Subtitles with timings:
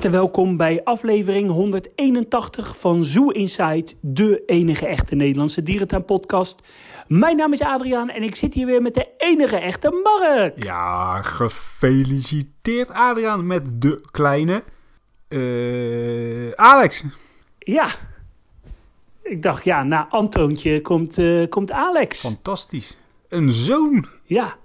[0.00, 6.60] harte welkom bij aflevering 181 van Zoo Inside, de enige echte Nederlandse dierentuinpodcast.
[7.06, 10.64] Mijn naam is Adriaan en ik zit hier weer met de enige echte Mark.
[10.64, 14.62] Ja, gefeliciteerd Adriaan met de kleine
[15.28, 17.04] eh, Alex.
[17.58, 17.88] Ja,
[19.22, 22.20] ik dacht ja, na Antoontje komt, eh, komt Alex.
[22.20, 22.98] Fantastisch.
[23.28, 24.06] Een zoon.
[24.24, 24.56] Ja,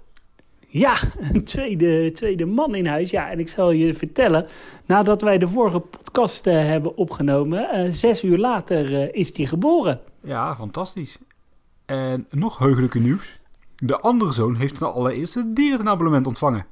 [0.78, 0.96] ja,
[1.32, 3.10] een tweede, tweede man in huis.
[3.10, 4.46] Ja, en ik zal je vertellen,
[4.86, 9.46] nadat wij de vorige podcast eh, hebben opgenomen, eh, zes uur later eh, is die
[9.46, 10.00] geboren.
[10.22, 11.18] Ja, fantastisch.
[11.86, 13.38] En nog heugelijke nieuws.
[13.76, 16.66] De andere zoon heeft zijn allereerste dierenabonnement ontvangen.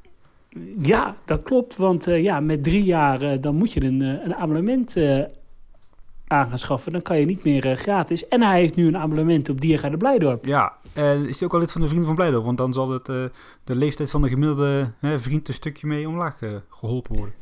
[0.83, 4.97] Ja, dat klopt, want ja, met drie jaar dan moet je een, een abonnement
[6.35, 6.93] eh aangeschaffen.
[6.93, 8.29] Dan kan je niet meer eh, gratis.
[8.29, 10.45] En hij heeft nu een abonnement op Diergaarde Blijdorp.
[10.45, 12.45] Ja, en is hij ook al lid van de Vrienden van Blijdorp?
[12.45, 13.25] Want dan zal het, eh,
[13.65, 17.35] de leeftijd van de gemiddelde vriend een stukje mee omlaag eh, geholpen worden.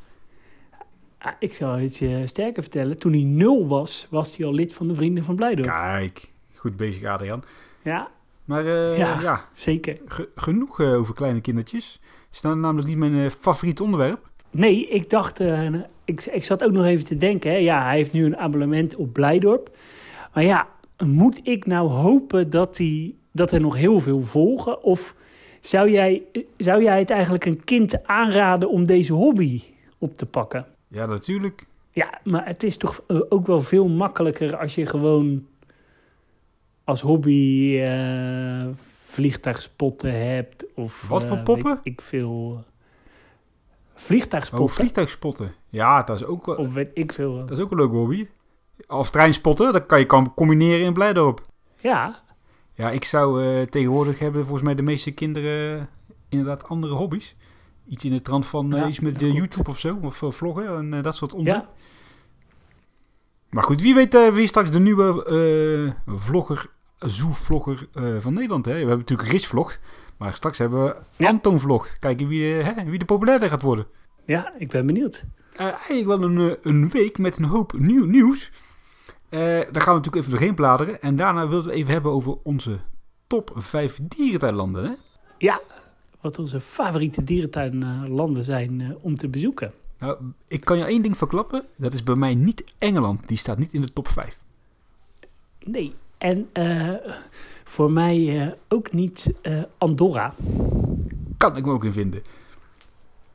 [1.19, 2.99] Ah, ik zal je sterker vertellen.
[2.99, 5.69] Toen hij nul was, was hij al lid van de Vrienden van Blijdorp.
[5.69, 7.43] Kijk, goed bezig Adriaan.
[7.83, 8.09] Ja,
[8.45, 9.21] Maar eh, Ja.
[9.21, 10.01] ja, zeker.
[10.07, 12.01] ge- genoeg eh, over kleine kindertjes.
[12.33, 14.31] Is dat namelijk niet mijn eh, favoriet onderwerp?
[14.53, 15.69] Nee, ik dacht, eh,
[16.05, 17.51] ik, ik zat ook nog even te denken.
[17.51, 17.57] Hè.
[17.57, 19.77] Ja, hij heeft nu een abonnement op Blijdorp.
[20.35, 20.69] Maar ja,
[21.05, 24.83] moet ik nou hopen dat, hij, dat er nog heel veel volgen?
[24.83, 25.15] Of
[25.61, 26.23] zou jij,
[26.57, 29.63] zou jij het eigenlijk een kind aanraden om deze hobby
[29.99, 30.67] op te pakken?
[30.89, 31.67] Ja, natuurlijk.
[31.91, 35.47] Ja, maar het is toch eh, ook wel veel makkelijker als je gewoon
[36.85, 38.67] als hobby eh
[39.05, 40.67] vliegtuigspotten hebt.
[40.75, 41.81] Of, Wat voor poppen?
[41.83, 42.65] ik veel.
[44.03, 44.69] Vliegtuigspotten.
[44.69, 45.55] Oh, vliegtuigspotten.
[45.69, 47.37] Ja, dat is ook, wel- Of weet ik veel.
[47.37, 48.27] dat is ook een leuk hobby.
[48.87, 51.41] Als treinspotten, dat kan je kan combineren in Blijdorp.
[51.81, 52.23] Ja,
[52.75, 55.85] Ja, ik zou eh, tegenwoordig hebben volgens mij de meeste kinderen eh,
[56.29, 57.37] inderdaad andere hobby's.
[57.89, 59.35] Iets in de trant van eh, Ja, iets met klopt.
[59.37, 61.55] YouTube of zo, of vloggen en dat soort onzin.
[61.55, 61.69] ja.
[63.51, 66.67] Maar goed, wie weet wie straks de nieuwe vlogger,
[66.99, 68.65] zoo-vlogger eh, van Nederland.
[68.65, 68.73] Hè?
[68.73, 69.79] We hebben natuurlijk Rich vlog,
[70.23, 71.29] maar straks hebben we Ja.
[71.29, 71.99] Anton vlog.
[71.99, 73.87] Kijken wie, eh, hè, wie de populairder gaat worden.
[74.27, 75.25] ja, ik ben benieuwd.
[75.53, 78.51] Eh, eigenlijk wel een, eh, een week met een hoop nieuw nieuws.
[79.29, 81.01] Eh, daar gaan we natuurlijk even doorheen bladeren.
[81.01, 82.79] En daarna willen we het even hebben over onze
[83.27, 84.85] top 5 dierentuinlanden.
[84.85, 84.93] Hè?
[85.39, 85.61] Ja,
[86.21, 89.73] wat onze favoriete dierentuinlanden zijn om te bezoeken.
[89.99, 90.17] Nou,
[90.49, 91.65] ik kan je één ding verklappen.
[91.77, 93.29] Dat is bij mij niet Engeland.
[93.29, 94.39] Die staat niet in de top 5.
[95.65, 96.89] Nee, en eh,
[97.65, 100.35] voor mij eh, ook niet eh, Andorra.
[101.37, 102.23] Kan ik me ook in vinden.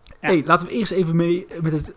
[0.03, 0.13] Ja.
[0.19, 1.93] Hey, laten we eerst even mee met het,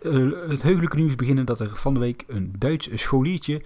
[0.49, 1.45] het heugelijke nieuws beginnen.
[1.45, 3.61] Dat er van de week een Duits scholiertje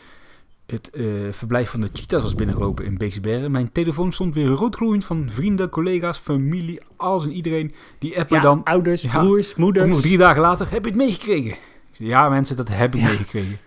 [0.66, 0.90] het
[1.32, 3.52] verblijf van de cheetahs was binnengelopen in Beekse Bergen.
[3.52, 7.74] Mijn telefoon stond weer roodgloeiend van vrienden, collega's, familie, alles en iedereen.
[8.00, 8.64] Die appen Ja, dan.
[8.64, 9.90] ouders, Ja, broers, moeders.
[9.90, 11.58] nog drie dagen later, heb je het meegekregen?
[11.92, 13.58] Ja mensen, dat heb ik meegekregen.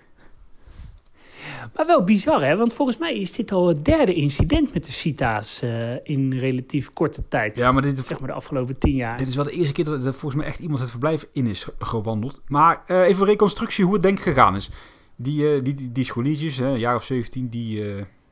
[1.75, 2.57] Maar wel bizar, hè?
[2.57, 6.93] Want volgens mij is dit al het derde incident met de CITA's eh, in relatief
[6.93, 7.59] korte tijd.
[7.59, 9.19] Ja, maar dit, Zeg maar de afgelopen tien jaar.
[9.19, 11.47] dit is wel de eerste keer dat er volgens mij echt iemand het verblijf in
[11.47, 12.43] is gewandeld.
[12.49, 14.71] Maar eh, even een reconstructie hoe het denk ik gegaan is.
[15.17, 17.85] Die, eh, die, die, die scholiertjes, hè, een jaar of 17, die,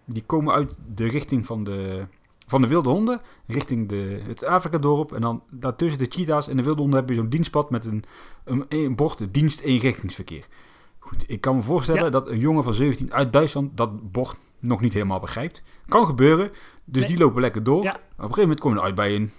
[0.04, 2.06] die komen uit de richting van de,
[2.46, 3.20] van de wilde honden.
[3.46, 5.12] Richting de, het Afrika-dorp.
[5.12, 8.04] En dan daartussen de cheetahs en de wilde honden heb je zo'n dienstpad met een,
[8.44, 10.46] een, een bord dienst eenrichtingsverkeer.
[11.06, 12.10] Goed, ik kan me voorstellen Ja.
[12.10, 15.62] dat een jongen van 17 uit Duitsland dat bord nog niet helemaal begrijpt.
[15.88, 16.50] Kan gebeuren,
[16.84, 17.12] dus Nee.
[17.12, 17.82] die lopen lekker door.
[17.82, 17.90] Ja.
[17.92, 19.30] Op een gegeven moment kom je uit bij een,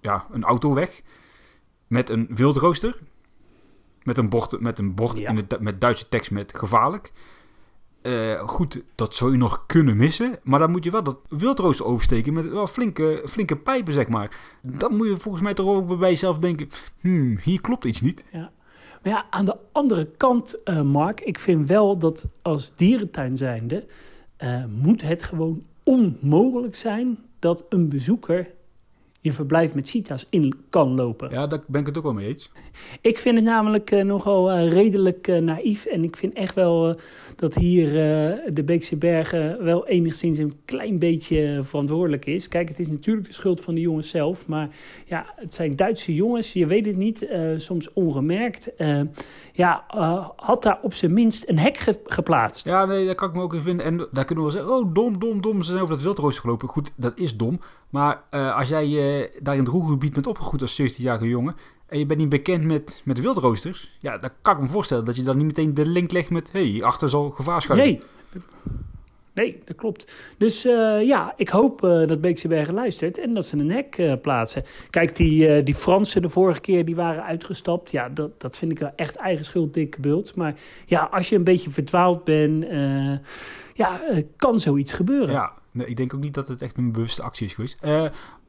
[0.00, 1.02] ja, een autoweg
[1.86, 2.98] met een wildrooster.
[4.02, 5.28] Met een bord, met een Ja.
[5.28, 7.12] in Du- met Duitse tekst met gevaarlijk.
[8.02, 10.38] Eh, goed, dat zou je nog kunnen missen.
[10.42, 14.36] Maar dan moet je wel dat wildrooster oversteken met wel flinke, flinke pijpen, zeg maar.
[14.62, 16.68] Dan moet je volgens mij toch ook bij jezelf denken...
[17.00, 18.24] Hmm, hier klopt iets niet.
[19.06, 23.86] Maar ja, aan de andere kant, eh, Mark, ik vind wel dat als dierentuin zijnde...
[24.36, 28.50] eh, moet het gewoon onmogelijk zijn dat een bezoeker
[29.26, 31.30] je verblijf met cheetahs in kan lopen.
[31.30, 32.50] Ja, daar ben ik het ook wel mee eens.
[33.00, 35.84] Ik vind het namelijk eh, nogal eh, redelijk eh, naïef.
[35.84, 36.96] En ik vind echt wel
[37.36, 37.88] dat hier
[38.52, 42.48] de Beekse Bergen wel enigszins een klein beetje verantwoordelijk is.
[42.48, 44.46] Kijk, het is natuurlijk de schuld van de jongens zelf.
[44.46, 44.68] Maar
[45.04, 46.52] ja, het zijn Duitse jongens.
[46.52, 47.28] Je weet het niet.
[47.56, 48.70] soms ongemerkt.
[49.52, 49.84] Ja,
[50.36, 52.64] had daar op zijn minst een hek ge- geplaatst.
[52.64, 53.86] Ja, nee, daar kan ik me ook in vinden.
[53.86, 55.62] En daar kunnen we wel zeggen, oh, dom, dom, dom.
[55.62, 56.68] Ze zijn over dat wildrooster gelopen.
[56.68, 57.60] Goed, dat is dom.
[57.96, 61.56] Maar eh, als jij eh, daar in het Roergebied bent opgegroeid als 17-jarige jongen...
[61.86, 63.96] en je bent niet bekend met, met wildroosters...
[64.00, 66.52] ja, dan kan ik me voorstellen dat je dan niet meteen de link legt met...
[66.52, 67.86] hé, hey, hierachter zal gevaar schuilen.
[67.86, 68.02] Nee.
[69.32, 70.12] nee, dat klopt.
[70.38, 73.98] Dus eh, ja, ik hoop uh, dat Beekse Bergen luistert en dat ze een hek
[73.98, 74.64] uh, plaatsen.
[74.90, 77.90] Kijk, die, die Fransen de vorige keer, die waren uitgestapt.
[77.90, 80.34] Ja, dat, dat vind ik wel echt eigen schuld, dikke bult.
[80.34, 80.54] Maar
[80.86, 82.66] ja, als je een beetje verdwaald bent,
[83.74, 84.00] ja,
[84.36, 85.34] kan zoiets gebeuren.
[85.34, 87.82] Ja, nee, ik denk ook niet dat het echt een bewuste actie is geweest.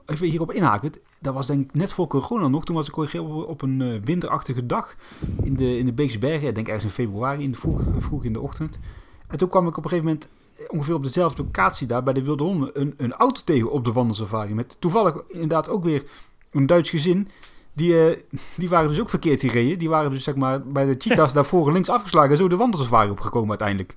[0.06, 0.92] even hierop inhaken.
[1.20, 2.66] Dat was denk ik net voor corona nog.
[2.66, 3.14] Toen was ik op,
[3.48, 4.96] op een winterachtige dag
[5.44, 6.48] in de, in de Beekse Bergen.
[6.48, 8.80] Ik denk ergens in februari, in de vroeg, vroeg in de ochtend.
[9.28, 10.30] En toen kwam ik op een gegeven moment
[10.68, 13.92] ongeveer op dezelfde locatie daar bij de Wilde Honden een, een auto tegen op de
[13.92, 14.54] wandelsafari.
[14.54, 16.04] Met toevallig inderdaad ook weer
[16.52, 17.28] een Duits gezin.
[17.74, 18.18] Die, uh,
[18.56, 19.80] die waren dus ook verkeerd gereden.
[19.80, 23.10] Die waren dus zeg maar bij de cheetahs daarvoor links afgeslagen en zo de wandelsafari
[23.10, 23.96] opgekomen uiteindelijk.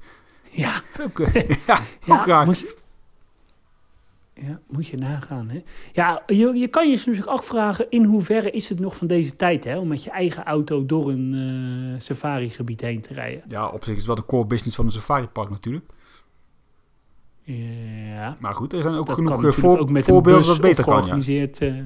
[0.50, 0.82] Ja.
[1.00, 1.34] Ook, uh,
[1.66, 1.80] ja,
[2.26, 2.44] ja.
[2.44, 2.76] Moet je,
[4.42, 5.48] ja, moet je nagaan.
[5.48, 5.62] Hè?
[5.92, 9.64] Ja, je, je kan je natuurlijk afvragen in hoeverre is het nog van deze tijd
[9.64, 13.42] hè, om met je eigen auto door een uh, safari-gebied heen te rijden.
[13.48, 15.84] Ja, op zich is het wel de core business van een safari-park natuurlijk.
[17.42, 18.36] Ja.
[18.40, 20.92] Maar goed, er zijn ook genoeg eh, voor, ook met voorbeelden dat beter kan.
[20.92, 21.84] Georganiseerd, uh, ja.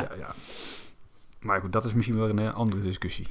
[0.00, 0.34] Ja, ja.
[1.40, 3.26] Maar goed, dat is misschien wel een andere discussie.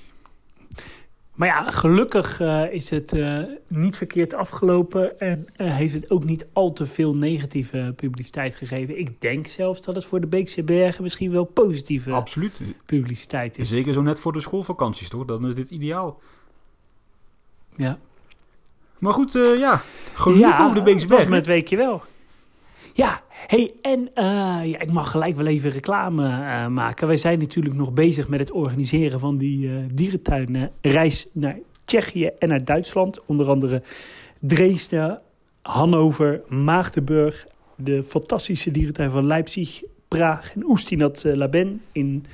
[1.36, 6.24] Maar ja, gelukkig uh, is het uh, niet verkeerd afgelopen en uh, heeft het ook
[6.24, 9.00] niet al te veel negatieve publiciteit gegeven.
[9.00, 12.62] Ik denk zelfs dat het voor de Beekse Bergen misschien wel positieve Absoluut.
[12.86, 13.70] publiciteit is.
[13.70, 15.26] Zeker zo net voor de schoolvakanties, toch?
[15.26, 16.22] Dan is dit ideaal.
[17.76, 18.00] Ja.
[19.00, 19.82] Maar goed, ja,
[20.26, 21.30] ja, over de Beekse Bergen.
[21.30, 22.04] Met weekje wel.
[22.98, 27.08] Ja, hey, en uh, ja, ik mag gelijk wel even reclame uh, maken.
[27.08, 32.50] Wij zijn natuurlijk nog bezig met het organiseren van die uh, dierentuinreis naar Tsjechië en
[32.50, 33.26] naar Duitsland.
[33.26, 33.82] Onder andere
[34.40, 35.22] Dresden,
[35.62, 42.26] Hannover, Maagdenburg, de fantastische dierentuin van Leipzig, Praag en Oestinat Laben in,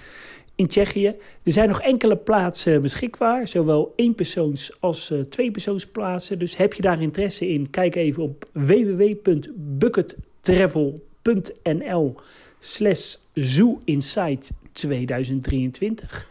[0.55, 1.15] in Tsjechië.
[1.43, 6.39] Er zijn nog enkele plaatsen beschikbaar, zowel eenpersoons als tweepersoonsplaatsen.
[6.39, 12.15] Dus heb je daar interesse in, kijk even op www.bucket.com travel.nl
[12.59, 16.27] slash zooinsight 2023.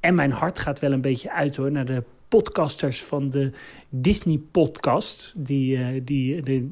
[0.00, 3.50] En mijn hart gaat wel een beetje uit hoor naar de podcasters van de
[3.88, 5.32] Disney podcast.
[5.36, 6.68] Die, uh, die de,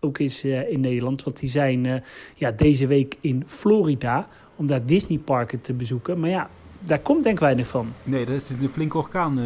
[0.00, 1.24] ook is uh, in Nederland.
[1.24, 1.94] Want die zijn uh,
[2.34, 6.20] ja, deze week in Florida om daar Disney parken te bezoeken.
[6.20, 6.50] Maar ja,
[6.80, 7.92] daar komt denk ik weinig van.
[8.02, 9.38] Nee, dat is een flinke orkaan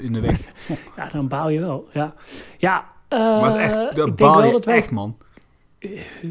[0.00, 0.40] in de weg.
[0.96, 1.88] ja, dan baal je wel.
[1.92, 2.14] Ja,
[2.58, 4.76] ja maar echt, dat baal je wij...
[4.76, 5.16] echt man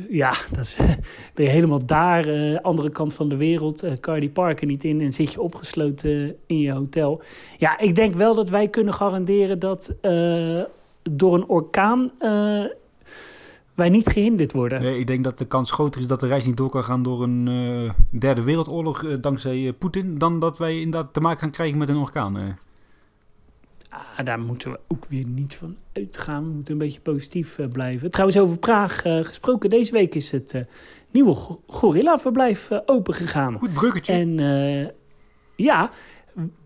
[0.10, 0.78] ja, dat is,
[1.34, 4.68] ben je helemaal daar, uh, andere kant van de wereld, uh, kan je die parken
[4.68, 7.22] niet in en zit je opgesloten in je hotel.
[7.58, 9.94] Ja, ik denk wel dat wij kunnen garanderen dat
[11.04, 12.12] door een orkaan
[13.74, 14.82] wij niet gehinderd worden.
[14.82, 17.04] Nee, ik denk dat de kans groter is dat de reis niet door kan gaan
[17.04, 17.50] door een
[18.10, 22.58] derde wereldoorlog dankzij Poetin, dan dat wij inderdaad te maken gaan krijgen met een orkaan.
[24.18, 26.44] Ah, daar moeten we ook weer niet van uitgaan.
[26.44, 28.12] We moeten een beetje positief uh, blijven.
[28.12, 29.70] Trouwens, over Praag uh, gesproken.
[29.70, 30.62] Deze week is het uh,
[31.12, 33.54] nieuwe Gorilla-verblijf open gegaan.
[33.54, 34.14] Goed bruggetje.
[34.14, 34.38] En
[35.56, 35.92] ja,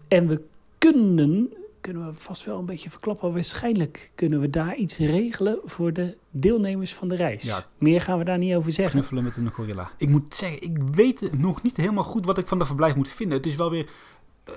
[0.07, 0.41] en we
[0.77, 3.33] kunnen, kunnen we vast wel een beetje verklappen.
[3.33, 7.43] Waarschijnlijk kunnen we daar iets regelen voor de deelnemers van de reis.
[7.43, 7.65] Ja.
[7.77, 8.93] Meer gaan we daar niet over zeggen.
[8.93, 9.91] Knuffelen met een gorilla.
[9.97, 13.09] Ik moet zeggen, ik weet nog niet helemaal goed wat ik van dat verblijf moet
[13.09, 13.37] vinden.
[13.37, 13.89] Het is wel weer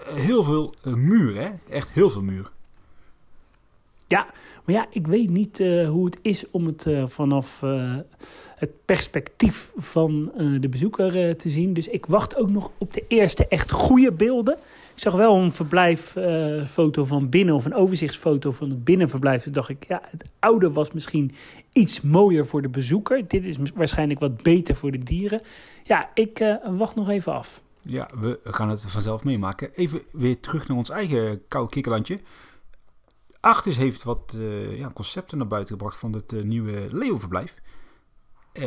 [0.04, 1.50] heel veel muur, hè?
[1.68, 2.50] Echt heel veel muur.
[4.06, 4.26] Ja,
[4.64, 7.96] maar ja, ik weet niet uh, hoe het is om het uh, vanaf uh,
[8.56, 11.72] het perspectief van de bezoeker te zien.
[11.72, 14.54] Dus ik wacht ook nog op de eerste echt goede beelden.
[14.94, 19.42] Ik zag wel een verblijffoto van binnen of een overzichtsfoto van het binnenverblijf.
[19.42, 21.34] Toen dacht ik, ja, het oude was misschien
[21.72, 23.28] iets mooier voor de bezoeker.
[23.28, 25.40] Dit is waarschijnlijk wat beter voor de dieren.
[25.84, 27.62] Ja, ik wacht nog even af.
[27.82, 29.74] Ja, we gaan het vanzelf meemaken.
[29.74, 32.18] Even weer terug naar ons eigen koude kikkerlandje.
[33.44, 37.54] Artis heeft wat uh, ja, concepten naar buiten gebracht van het uh, nieuwe Leo-verblijf.
[38.52, 38.66] Uh,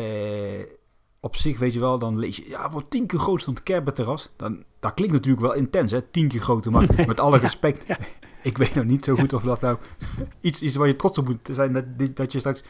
[1.20, 3.64] op zich weet je wel, dan lees je, ja, wordt tien keer groter dan het
[3.64, 4.30] Kerber-terras.
[4.36, 6.72] Dan, dat klinkt natuurlijk wel intens, hè, tien keer groter.
[6.72, 7.98] Maar met alle respect, ja,
[8.50, 9.78] ik weet nog niet zo goed of dat nou
[10.42, 11.74] iets is waar je trots op moet zijn.
[11.74, 12.64] Dat, dat je straks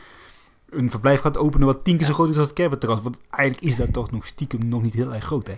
[0.70, 3.02] een verblijf gaat openen wat tien keer zo groot is als het Kerber-terras.
[3.02, 5.58] Want eigenlijk is dat toch nog stiekem nog niet heel erg groot, hè.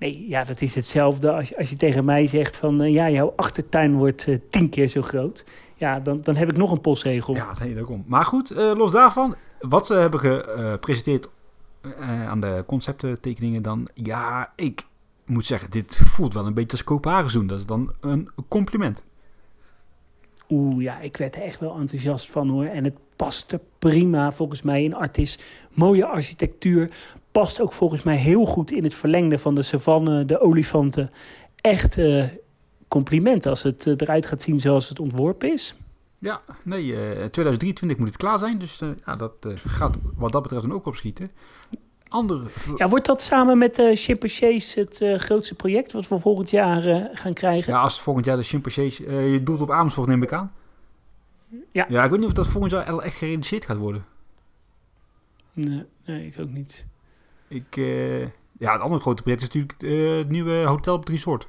[0.00, 2.82] Nee, ja, dat is hetzelfde als, als je tegen mij zegt van...
[2.82, 5.44] Uh, ja, jouw achtertuin wordt uh, tien keer zo groot.
[5.76, 7.34] Ja, dan, dan heb ik nog een postregel.
[7.34, 8.08] Ja, nee, dat komt.
[8.08, 9.34] Maar goed, uh, los daarvan.
[9.58, 11.28] Wat ze hebben gepresenteerd
[12.26, 13.88] aan de concepttekeningen dan...
[13.94, 14.86] Ja, ik
[15.26, 19.04] moet zeggen, dit voelt wel een beetje als Kopenhagen Dat is dan een compliment.
[20.48, 22.64] Oeh, ja, ik werd er echt wel enthousiast van hoor.
[22.64, 25.38] En het paste prima volgens mij in Artis.
[25.72, 26.90] Mooie architectuur.
[27.32, 31.10] Past ook volgens mij heel goed in het verlengde van de savanne, de olifanten.
[31.60, 32.24] Echt uh,
[32.88, 35.74] compliment als het eh, eruit gaat zien zoals het ontworpen is.
[36.18, 38.58] Ja, nee, eh 2023 moet het klaar zijn.
[38.58, 41.30] Dus eh, ja, dat eh, gaat wat dat betreft dan ook opschieten.
[42.08, 42.42] Andere...
[42.76, 46.84] Ja, wordt dat samen met de Chimpansés het eh, grootste project wat we volgend jaar
[46.86, 47.72] eh, gaan krijgen?
[47.72, 49.04] Ja, als volgend jaar de Chimpansés...
[49.04, 50.52] eh, je doelt op Amersfoort, neem ik aan.
[51.72, 51.86] Ja.
[51.88, 54.04] Ja, ik weet niet of dat volgend jaar echt gerealiseerd gaat worden.
[55.52, 56.86] Nee, nee, ik ook niet.
[57.50, 58.20] Ik, eh,
[58.58, 61.48] ja, het andere grote project is natuurlijk eh, het nieuwe hotel op het resort.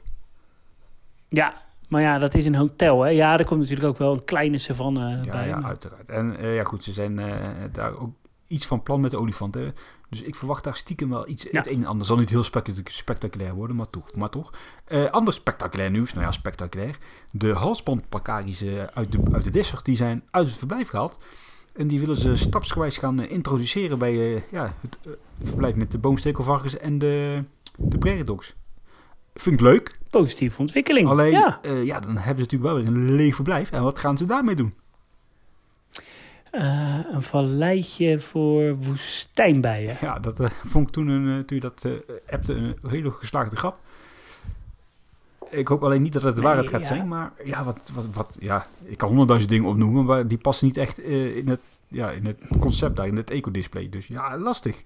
[1.27, 3.09] Ja, maar ja, dat is een hotel, hè?
[3.09, 5.47] Ja, er komt natuurlijk ook wel een kleine savanne Ja, bij.
[5.47, 6.09] ja maar- uiteraard.
[6.09, 7.15] En eh, ja, goed, ze zijn
[7.71, 8.11] daar ook
[8.47, 9.73] iets van plan met de olifanten.
[10.09, 11.49] Dus ik verwacht daar stiekem wel iets, Ja.
[11.51, 12.05] het een en ander.
[12.07, 14.15] zal niet heel spectac- spectaculair worden, maar toch.
[14.15, 14.53] Maar toch.
[14.85, 16.97] Eh, ander spectaculair nieuws, nou ja, spectaculair.
[17.31, 21.17] De halsbandplakaries eh, uit, de, uit de desert, die zijn uit het verblijf gehaald.
[21.73, 25.11] En die willen ze stapsgewijs gaan eh, introduceren bij eh, ja, het eh,
[25.41, 27.43] verblijf met de boomstekelvarkens en de,
[27.77, 28.55] de prairie dogs.
[29.33, 29.99] Vind ik leuk.
[30.09, 31.07] Positieve ontwikkeling.
[31.09, 31.59] Alleen, Ja.
[31.61, 31.71] ja.
[31.71, 33.71] ja, dan hebben ze natuurlijk wel weer een leeg verblijf.
[33.71, 34.73] En wat gaan ze daarmee doen?
[36.51, 39.97] Een valleitje voor woestijnbijen.
[40.01, 41.85] Ja, dat vond ik toen, een, toen je dat
[42.29, 43.79] appte een hele geslaagde grap.
[45.51, 46.87] Ik hoop alleen niet dat het de Nee, waarheid gaat ja.
[46.87, 50.67] zijn, maar ja, wat, wat, wat, ja, ik kan honderdduizend dingen opnoemen, maar die passen
[50.67, 53.89] niet echt eh, in, het, ja, in het concept daar, in het ecodisplay.
[53.89, 54.83] Dus ja, lastig.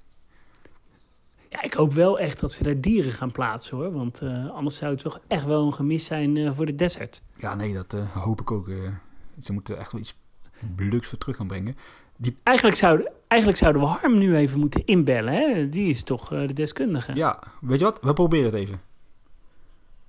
[1.50, 3.92] Ja, ik hoop wel echt dat ze daar dieren gaan plaatsen, hoor.
[3.92, 7.22] Want eh, anders zou het toch echt wel een gemis zijn eh, voor de desert.
[7.38, 8.70] Ja, nee, dat hoop ik ook.
[9.40, 10.16] ze moeten echt wel iets
[10.78, 11.78] leuks voor terug gaan brengen.
[12.44, 15.70] Eigenlijk zouden, eigenlijk zouden we Harm nu even moeten inbellen, hè?
[15.70, 17.16] Die is toch de deskundige.
[17.16, 18.00] Ja, weet je wat?
[18.02, 18.80] We proberen het even.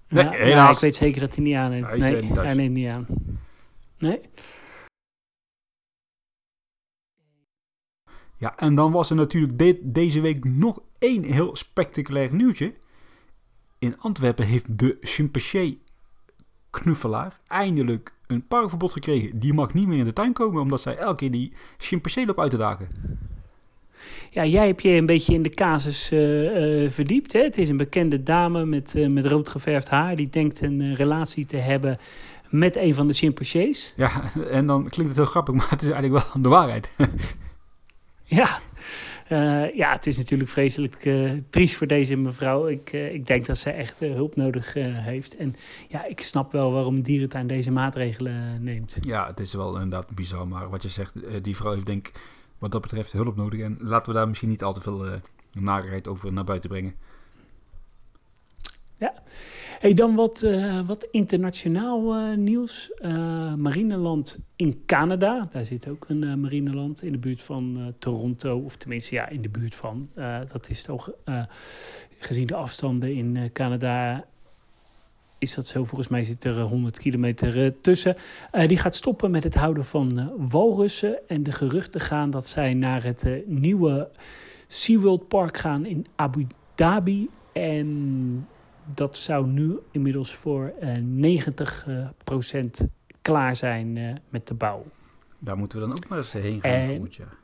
[0.09, 0.77] Nee, ja, helaas.
[0.77, 1.87] ik weet zeker dat hij niet aanneemt.
[1.87, 3.07] Hij nee, hij neemt niet aan.
[3.99, 4.21] Nee?
[8.39, 12.75] Ja, en dan was er natuurlijk de- deze week nog één heel spectaculair nieuwtje.
[13.79, 15.83] In Antwerpen heeft de chimpansee
[16.71, 19.39] knuffelaar eindelijk een parkverbod gekregen.
[19.41, 22.39] Die mag niet meer in de tuin komen, omdat zij elke keer die chimpansee loopt
[22.39, 22.89] uit te dagen.
[24.31, 27.33] Ja, jij hebt je een beetje in de casus eh, eh, verdiept.
[27.33, 27.41] Hè?
[27.41, 30.17] Het is een bekende dame met, eh, met rood geverfd haar.
[30.17, 31.99] Die denkt een relatie te hebben
[32.49, 33.93] met een van de chimpansees.
[33.97, 36.91] Ja, en dan klinkt het heel grappig, maar het is eigenlijk wel de waarheid.
[38.29, 38.61] Ja.
[39.75, 42.67] Ja, het is natuurlijk vreselijk eh, triest voor deze mevrouw.
[42.67, 45.37] Ik, ik denk dat ze echt hulp nodig heeft.
[45.37, 45.57] En
[45.89, 48.99] ja, ik snap wel waarom dierentuin deze maatregelen neemt.
[49.01, 52.21] Ja, het is wel inderdaad bizar, maar wat je zegt, die vrouw heeft denk ik
[52.59, 53.61] wat dat betreft hulp nodig.
[53.61, 55.05] En laten we daar misschien niet al te veel
[55.53, 56.95] narigheid over naar buiten brengen.
[59.79, 62.93] Hey, dan wat, eh, wat internationaal eh, nieuws.
[62.93, 65.49] Eh, marineland in Canada.
[65.53, 68.59] Daar zit ook een marineland in de buurt van Toronto.
[68.59, 70.09] Of tenminste, ja, in de buurt van.
[70.53, 71.11] Dat is toch,
[72.19, 74.25] gezien de afstanden in Canada...
[75.39, 75.85] is dat zo.
[75.85, 78.17] Volgens mij zit er eh, 100 kilometer eh, tussen.
[78.51, 81.29] Eh, die gaat stoppen met het houden van eh, walrussen.
[81.29, 84.11] En de geruchten gaan dat zij naar het eh, nieuwe
[84.67, 87.29] SeaWorld Park gaan in Abu Dhabi.
[87.53, 88.49] En
[88.95, 92.81] dat zou nu inmiddels voor eh 90 eh, procent
[93.23, 94.85] klaar zijn eh, met de bouw.
[95.39, 97.35] Daar moeten we dan ook maar eens heen gaan En- volgend jaar.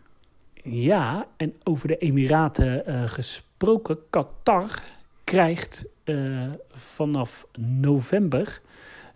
[0.65, 4.83] Ja, en over de Emiraten eh, gesproken, Qatar
[5.25, 8.61] krijgt eh, vanaf november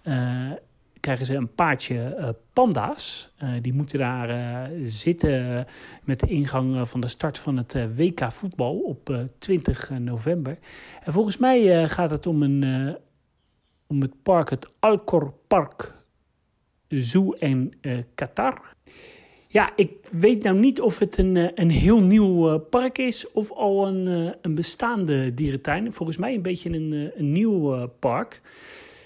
[0.06, 0.52] eh,
[1.00, 3.30] krijgen ze een paardje eh, panda's.
[3.60, 5.66] Die moeten daar zitten
[6.04, 10.58] met de ingang van de start van het WK voetbal op eh, 20 november.
[11.04, 12.96] En volgens mij gaat het om, een,
[13.86, 15.94] om het park, het Alcor Park
[16.88, 17.74] Zoo in
[18.14, 18.74] Qatar.
[19.56, 23.32] Ja, ik weet nou niet of het een, eh, een heel nieuw eh, park is
[23.32, 25.92] of al een, eh, een bestaande dierentuin.
[25.92, 28.40] Volgens mij een beetje een, een nieuw park.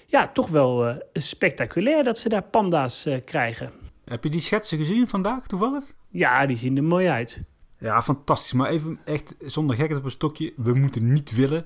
[0.07, 3.71] Ja, toch wel spectaculair dat ze daar panda's krijgen.
[4.05, 5.83] Heb je die schetsen gezien vandaag toevallig?
[6.09, 7.41] Ja, die zien er mooi uit.
[7.77, 8.53] Ja, fantastisch.
[8.53, 10.53] Maar even echt zonder gekheid op een stokje.
[10.55, 11.65] We moeten niet willen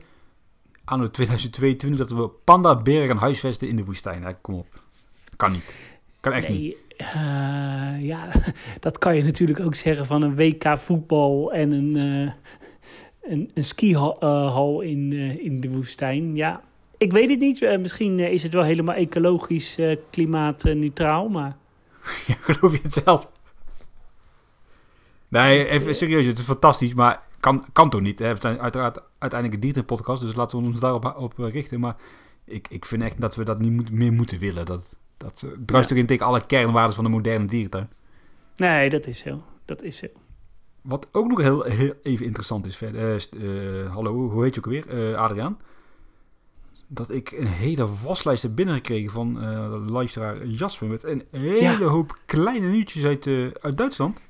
[0.84, 4.22] aan het 2022 dat we panda beren gaan huisvesten in de woestijn.
[4.22, 4.82] Ja, kom op.
[5.36, 5.76] Kan niet.
[6.20, 6.85] Kan echt niet.
[6.98, 8.28] Eh, ja,
[8.80, 12.34] dat kan je natuurlijk ook zeggen van een WK voetbal en een, eh
[13.32, 16.36] een, een skihal in, eh, in de woestijn.
[16.36, 16.62] Ja,
[16.98, 17.80] ik weet het niet.
[17.80, 21.58] Misschien is het wel helemaal ecologisch klimaatneutraal, maar
[22.28, 23.30] Ja, geloof je het zelf?
[25.28, 26.26] Nee, Dus, even serieus.
[26.26, 28.20] Het is fantastisch, maar kan, kan toch niet.
[28.20, 28.34] Hè?
[28.34, 31.80] We zijn uiteraard uiteindelijk een dierenpodcast, dus laten we ons daarop op richten.
[31.80, 31.96] Maar
[32.46, 34.66] ik, ik vind echt dat we dat niet moet, meer moeten willen.
[34.66, 35.96] Dat, dat eh, druist Ja.
[35.96, 37.90] in tegen alle kernwaarden van de moderne dierentuin.
[38.56, 39.44] nee, dat is zo.
[39.66, 40.08] Dat is zo.
[40.82, 43.02] Wat ook nog heel, heel even interessant is verder.
[43.34, 45.12] eh, eh, hallo, hoe heet je ook alweer?
[45.14, 45.58] Eh, Adriaan?
[46.88, 49.40] dat ik een hele waslijst heb binnengekregen van
[49.92, 50.88] luisteraar Jasper.
[50.88, 51.78] Met een hele Ja.
[51.78, 53.28] hoop kleine nieuwtjes uit,
[53.62, 54.22] uit Duitsland.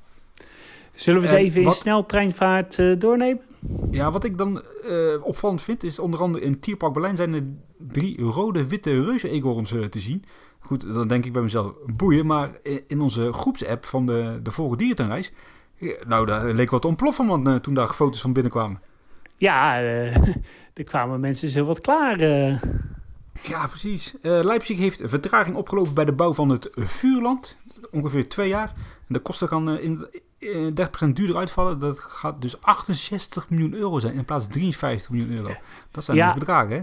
[0.96, 3.40] Zullen we ze En even in wat- sneltreinvaart eh, doornemen?
[3.90, 7.42] Ja, wat ik dan eh, opvallend vind, is onder andere in Tierpark Berlijn zijn er
[7.78, 10.24] drie rode witte reuzeneekhoorns eh, te zien.
[10.58, 12.26] Goed, dan denk ik bij mezelf, boeien.
[12.26, 12.50] Maar
[12.86, 15.32] in onze groepsapp van de, de vorige dierentuinreis,
[15.78, 18.80] eh, nou, daar leek wat te ontploffen, want eh, toen daar foto's van binnenkwamen.
[19.36, 20.16] Ja, eh,
[20.74, 22.20] er kwamen mensen zo wat klaar.
[22.20, 22.62] eh.
[23.42, 24.14] Ja, precies.
[24.22, 27.56] Eh, Leipzig heeft vertraging opgelopen bij de bouw van het vuurland.
[27.90, 28.72] Ongeveer twee jaar.
[28.76, 30.06] En de kosten gaan eh, in,
[30.38, 31.78] eh, 30% duurder uitvallen.
[31.78, 35.54] Dat gaat dus 68 miljoen euro zijn in plaats van 53 miljoen euro.
[35.90, 36.26] Dat zijn Ja.
[36.26, 36.82] dus bedragen, hè?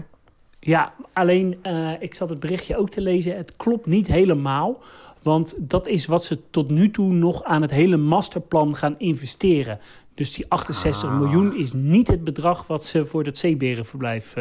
[0.60, 3.36] Ja, alleen eh, ik zat het berichtje ook te lezen.
[3.36, 4.82] Het klopt niet helemaal.
[5.22, 9.78] Want dat is wat ze tot nu toe nog aan het hele masterplan gaan investeren.
[10.14, 11.18] Dus die 68 Ah.
[11.18, 14.34] miljoen is niet het bedrag wat ze voor dat zeeberenverblijf.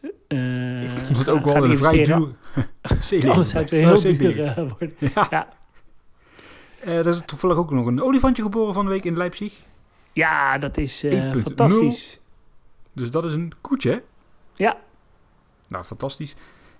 [0.00, 2.28] Eh eh, Ik vond het ook wel een vrij duur...
[3.32, 4.94] Alles zou weer Ja, heel duur eh, worden.
[4.98, 5.26] Ja.
[5.30, 5.48] Ja.
[6.80, 9.64] Eh, er is toevallig ook nog een olifantje geboren van de week in Leipzig.
[10.12, 11.40] Ja, dat is eh, 1.0.
[11.40, 12.20] fantastisch.
[12.92, 13.98] Dus dat is een koetje, hè?
[14.54, 14.76] Ja.
[15.66, 16.34] Nou, fantastisch.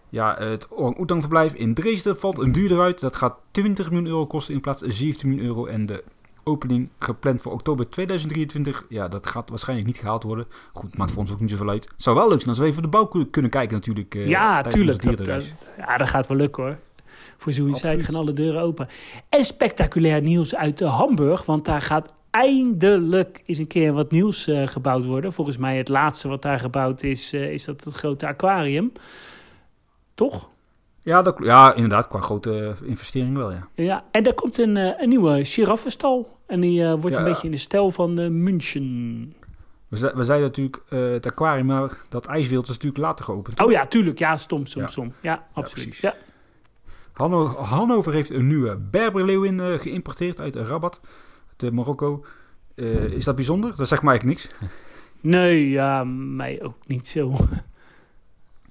[0.08, 3.00] Ja, het orang verblijf in Dresden valt een duurder uit.
[3.00, 5.66] Dat gaat 20 miljoen euro kosten in plaats van 17 miljoen euro.
[5.66, 6.04] En de
[6.44, 8.84] opening gepland voor oktober 2023.
[8.88, 10.46] Ja, dat gaat waarschijnlijk niet gehaald worden.
[10.72, 11.84] Goed, maakt voor ons ook niet zoveel uit.
[11.84, 14.14] Het zou wel leuk zijn als we even de bouw kun- kunnen kijken natuurlijk.
[14.14, 15.02] eh, ja, tuurlijk.
[15.02, 16.78] Dat, dat- ja, dat gaat wel lukken hoor.
[17.38, 18.04] Voor Suicide Absoluut.
[18.04, 18.88] gaan alle deuren open.
[19.28, 21.44] En spectaculair nieuws uit eh, Hamburg.
[21.44, 25.32] Want daar gaat eindelijk eens een keer wat nieuws eh, gebouwd worden.
[25.32, 28.92] Volgens mij het laatste wat daar gebouwd is, eh, is dat het grote aquarium.
[30.14, 30.48] Toch?
[31.02, 32.08] Ja, dat, ja, inderdaad.
[32.08, 33.68] Qua grote investering wel, ja.
[33.74, 36.38] Ja, en daar komt een, eh, een nieuwe giraffenstal.
[36.46, 37.22] En die eh, wordt Ja.
[37.22, 39.34] een beetje in de stijl van eh, München.
[39.88, 43.60] We, ze- we zeiden natuurlijk het aquarium, maar dat ijswild is natuurlijk later geopend.
[43.62, 44.18] Oh ja, tuurlijk.
[44.18, 44.88] Ja, stom, stom, Ja.
[44.88, 45.12] stom.
[45.20, 45.96] Ja, absoluut.
[45.96, 46.14] Ja,
[47.12, 51.00] Hanno- Hannover heeft een nieuwe berberleeuwin geïmporteerd uit Rabat,
[51.56, 52.24] uit Marokko.
[53.10, 53.76] Is dat bijzonder?
[53.76, 54.68] Dat zegt mij eigenlijk niks.
[55.20, 57.36] Nee, ja, mij ook niet zo.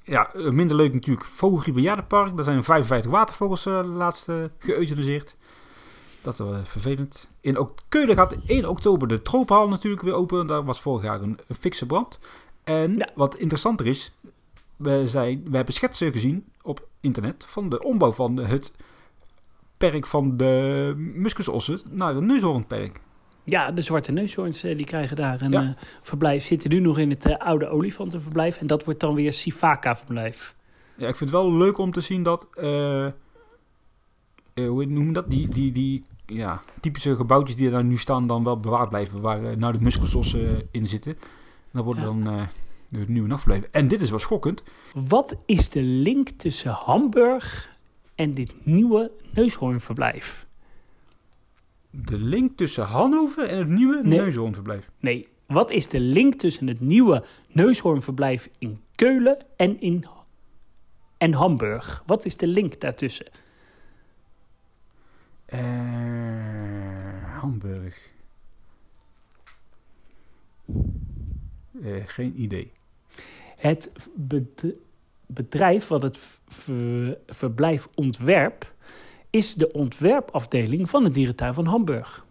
[0.09, 2.35] Ja, eh, minder leuk natuurlijk Vogelgriep Bejaardenpark.
[2.35, 4.27] Daar zijn 55 watervogels eh laatst
[4.59, 5.35] geëuthaniseerd.
[6.21, 7.29] Dat is vervelend.
[7.41, 10.47] In ook Keulen gaat 1 oktober de Tropenhal natuurlijk weer open.
[10.47, 12.19] Daar was vorig jaar een, een fikse brand.
[12.63, 13.09] En Ja.
[13.15, 14.11] wat interessanter is,
[14.75, 18.73] we, zijn, we hebben schetsen gezien op internet van de ombouw van het
[19.77, 22.99] perk van de muskusossen naar een neushoornperk.
[23.49, 25.61] Ja, de zwarte neushoorns eh, die krijgen daar een Ja.
[25.61, 25.69] eh,
[26.01, 26.43] verblijf.
[26.43, 28.57] Zitten nu nog in het eh, oude olifantenverblijf.
[28.57, 30.55] En dat wordt dan weer Sifaka-verblijf.
[30.95, 32.47] Ja, ik vind het wel leuk om te zien dat,
[34.55, 35.29] hoe noem je dat?
[35.31, 39.21] Die, die, die ja, typische gebouwtjes die er nu staan dan wel bewaard blijven.
[39.21, 41.11] Waar nou de muskelsossen eh, in zitten.
[41.11, 41.19] En
[41.71, 42.09] dat worden Ja.
[42.25, 42.47] dan
[42.89, 43.73] de nieuwe nachtverblijven.
[43.73, 44.63] En dit is wel schokkend.
[44.93, 47.75] Wat is de link tussen Hamburg
[48.15, 50.47] en dit nieuwe neushoornverblijf?
[51.89, 54.19] De link tussen Hannover en het nieuwe Nee.
[54.19, 54.89] neushoornverblijf.
[54.99, 60.05] Nee, wat is de link tussen het nieuwe neushoornverblijf in Keulen en in
[61.17, 62.03] en Hamburg?
[62.05, 63.25] Wat is de link daartussen?
[65.45, 68.13] Eh, Hamburg.
[71.83, 72.71] Eh, geen idee.
[73.57, 74.65] Het bed-
[75.25, 76.39] bedrijf wat het
[77.27, 78.73] verblijf ontwerp
[79.29, 82.25] is de ontwerpafdeling van de dierentuin van Hamburg.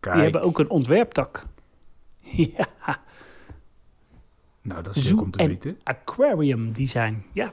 [0.00, 1.42] Kijk, Die hebben ook een ontwerptak.
[2.56, 2.68] Ja,
[4.62, 5.78] nou dat is leuk om te en- weten.
[5.82, 7.22] aquarium design.
[7.32, 7.52] Ja.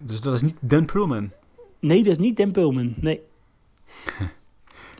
[0.00, 1.30] Dus dat is niet Dan Pullman.
[1.78, 2.94] Nee, dat is niet Den Pulman.
[2.96, 3.20] Nee.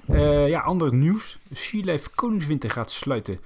[0.06, 1.38] Eh, ja, ander nieuws.
[1.52, 3.40] Sea Life Koningswinter gaat sluiten.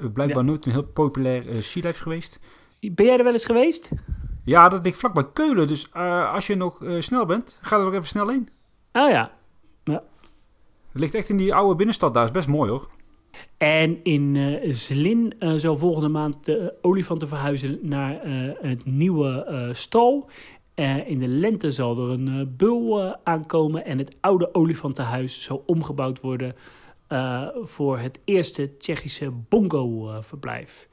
[0.00, 2.38] Eh, blijkbaar nooit een heel populair eh Sea Life geweest.
[2.80, 3.88] Ben jij er wel eens geweest?
[4.44, 5.66] Ja, dat ligt vlakbij Keulen.
[5.66, 8.48] Dus eh, als je nog eh, snel bent, ga er nog even snel heen.
[8.92, 9.38] Oh ja.
[10.92, 12.24] Het ligt echt in die oude binnenstad daar.
[12.24, 12.88] Is best mooi hoor.
[13.56, 18.20] En in eh Zlin zal volgende maand de olifanten verhuizen naar
[18.60, 20.30] het nieuwe stal.
[21.06, 26.54] In de lente zal er een bul aankomen en het oude olifantenhuis zal omgebouwd worden
[27.62, 30.88] voor het eerste Tsjechische bongo-verblijf.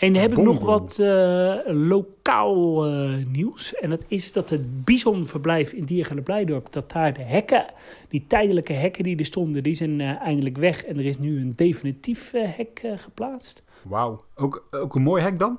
[0.00, 3.74] En dan heb ik nog wat eh, lokaal eh, nieuws.
[3.74, 7.64] En dat is dat het bisonverblijf in Diergele Blijdorp, dat daar de hekken,
[8.08, 10.84] die tijdelijke hekken die er stonden, die zijn eh, eindelijk weg.
[10.84, 13.62] En er is nu een definitief hek geplaatst.
[13.82, 14.24] Wauw.
[14.34, 15.58] Ook, ook een mooi hek dan?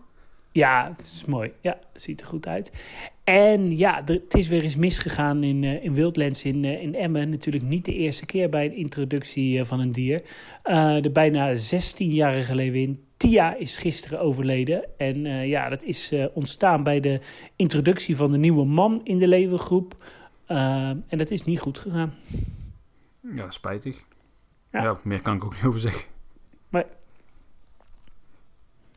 [0.52, 1.52] Ja, het is mooi.
[1.62, 2.72] Ja, het ziet er goed uit.
[3.24, 7.30] En ja, er- het is weer eens misgegaan in, in Wildlands in, in Emmen.
[7.30, 10.22] Natuurlijk niet de eerste keer bij een introductie van een dier.
[11.02, 14.98] De bijna 16-jarige leeuwin Tia is gisteren overleden.
[14.98, 17.20] En eh, ja, dat is eh, ontstaan bij de
[17.56, 19.96] introductie van de nieuwe man in de levengroep.
[20.48, 20.58] Uh,
[20.90, 22.14] en dat is niet goed gegaan.
[23.36, 24.06] Ja, spijtig.
[24.72, 24.84] Ja.
[24.84, 25.00] Ja.
[25.04, 26.06] meer kan ik ook niet over zeggen.
[26.70, 26.86] Maar-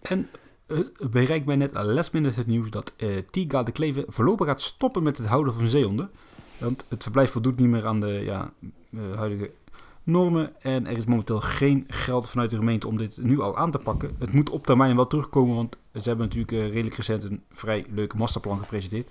[0.02, 0.28] En
[0.66, 4.62] het bereikt mij net last minute het nieuws dat eh Tiga de Klever voorlopig gaat
[4.62, 6.10] stoppen met het houden van zeehonden.
[6.58, 8.52] Want het verblijf voldoet niet meer aan de ja,
[8.92, 9.50] eh, huidige
[10.04, 10.60] normen.
[10.62, 13.78] En er is momenteel geen geld vanuit de gemeente om dit nu al aan te
[13.78, 14.16] pakken.
[14.18, 17.86] Het moet op termijn wel terugkomen, want ze hebben natuurlijk eh, redelijk recent een vrij
[17.90, 19.08] leuk masterplan gepresenteerd.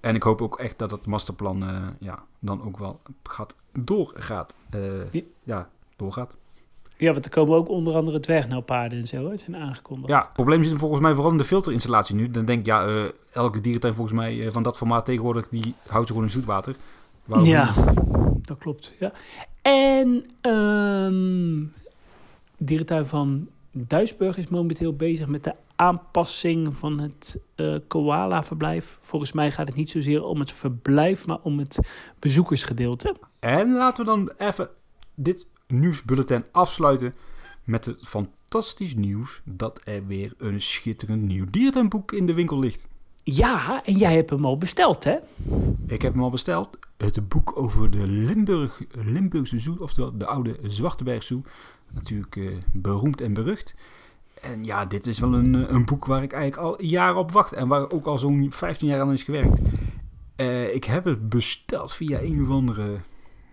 [0.00, 4.54] En ik hoop ook echt dat het masterplan eh, ja, dan ook wel gaat doorgaat.
[4.70, 5.20] Eh, Ja.
[5.42, 6.36] ja, doorgaat.
[6.96, 9.30] Ja, want er komen ook onder andere dwergnauwpaarden en zo.
[9.30, 10.08] hè, zijn aangekondigd.
[10.08, 12.30] Ja, het probleem zit volgens mij vooral in de filterinstallatie nu.
[12.30, 16.12] Dan denk ik, ja, elke dierentuin volgens mij van dat formaat tegenwoordig, die houdt ze
[16.12, 16.76] gewoon in zoetwater.
[17.24, 18.46] Waarom Ja, niet?
[18.46, 18.94] dat klopt.
[19.00, 19.12] Ja.
[19.62, 21.62] En ehm
[22.58, 28.98] dierentuin van Duisburg is momenteel bezig met de aanpassing van het eh koala-verblijf.
[29.00, 31.78] Volgens mij gaat het niet zozeer om het verblijf, maar om het
[32.18, 33.16] bezoekersgedeelte.
[33.38, 34.68] En laten we dan even
[35.14, 37.14] dit nieuwsbulletin afsluiten
[37.64, 42.86] met het fantastisch nieuws dat er weer een schitterend nieuw dierentuinboek in de winkel ligt.
[43.22, 45.16] Ja, en jij hebt hem al besteld, hè?
[45.86, 46.78] Ik heb hem al besteld.
[46.96, 51.42] Het boek over de Limburg, Limburgse Zoo, oftewel de oude Zwarteberg Zoo.
[51.92, 53.74] Natuurlijk eh, beroemd en berucht.
[54.40, 57.30] En ja, dit is wel een, eh, een boek waar ik eigenlijk al jaren op
[57.30, 57.52] wacht.
[57.52, 59.60] En waar ook al zo'n 15 jaar aan is gewerkt.
[60.36, 62.96] Eh, ik heb het besteld via een of andere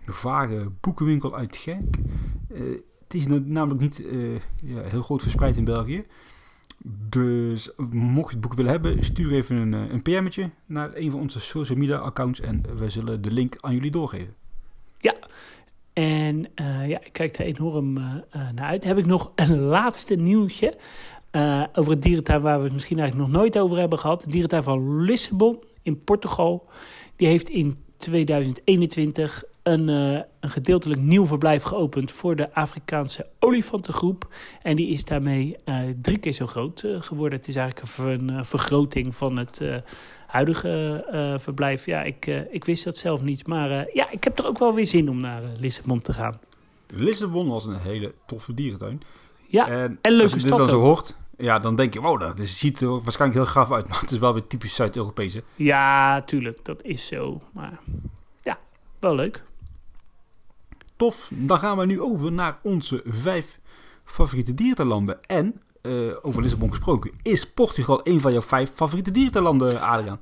[0.06, 1.94] vage boekenwinkel uit Genk.
[2.52, 4.02] Het is na- namelijk niet
[4.62, 6.04] ja, heel groot verspreid in België.
[6.84, 11.10] Dus mocht je het boek willen hebben, stuur even een, eh, een PM'tje naar een
[11.10, 14.34] van onze social media accounts en wij zullen de link aan jullie doorgeven.
[15.92, 18.84] En eh, ja, ik kijk er enorm eh, naar uit.
[18.84, 20.76] Heb ik nog een laatste nieuwtje
[21.72, 24.22] over het dierentuin waar we het misschien eigenlijk nog nooit over hebben gehad.
[24.22, 26.68] Het dierentuin van Lissabon in Portugal.
[27.16, 34.34] Die heeft in 2021 een, eh, een gedeeltelijk nieuw verblijf geopend voor de Afrikaanse olifantengroep.
[34.62, 37.38] En die is daarmee eh, drie keer zo groot eh, geworden.
[37.38, 39.60] Het is eigenlijk een, ver- een vergroting van het
[40.26, 41.04] huidige
[41.40, 41.86] verblijf.
[41.86, 43.46] Ja, ik, ik wist dat zelf niet.
[43.46, 46.40] Maar ja, ik heb er ook wel weer zin om naar Lissabon te gaan.
[46.94, 49.00] Lissabon was een hele toffe dierentuin.
[49.46, 52.00] Ja, en en leuke als je dit stad dan zo hoort, ja, dan denk je,
[52.00, 54.74] wow, dat is, ziet er waarschijnlijk heel gaaf uit, maar het is wel weer typisch
[54.74, 55.42] Zuid-Europese.
[55.56, 57.42] ja, tuurlijk, dat is zo.
[57.52, 57.78] Maar
[58.42, 58.58] ja,
[58.98, 59.42] wel leuk.
[61.02, 63.58] Tof, dan gaan we nu over naar onze vijf
[64.04, 65.22] favoriete dierentuinlanden.
[65.22, 70.20] En, eh, over Lissabon gesproken, is Portugal een van jouw vijf favoriete dierentuinlanden, Adriaan?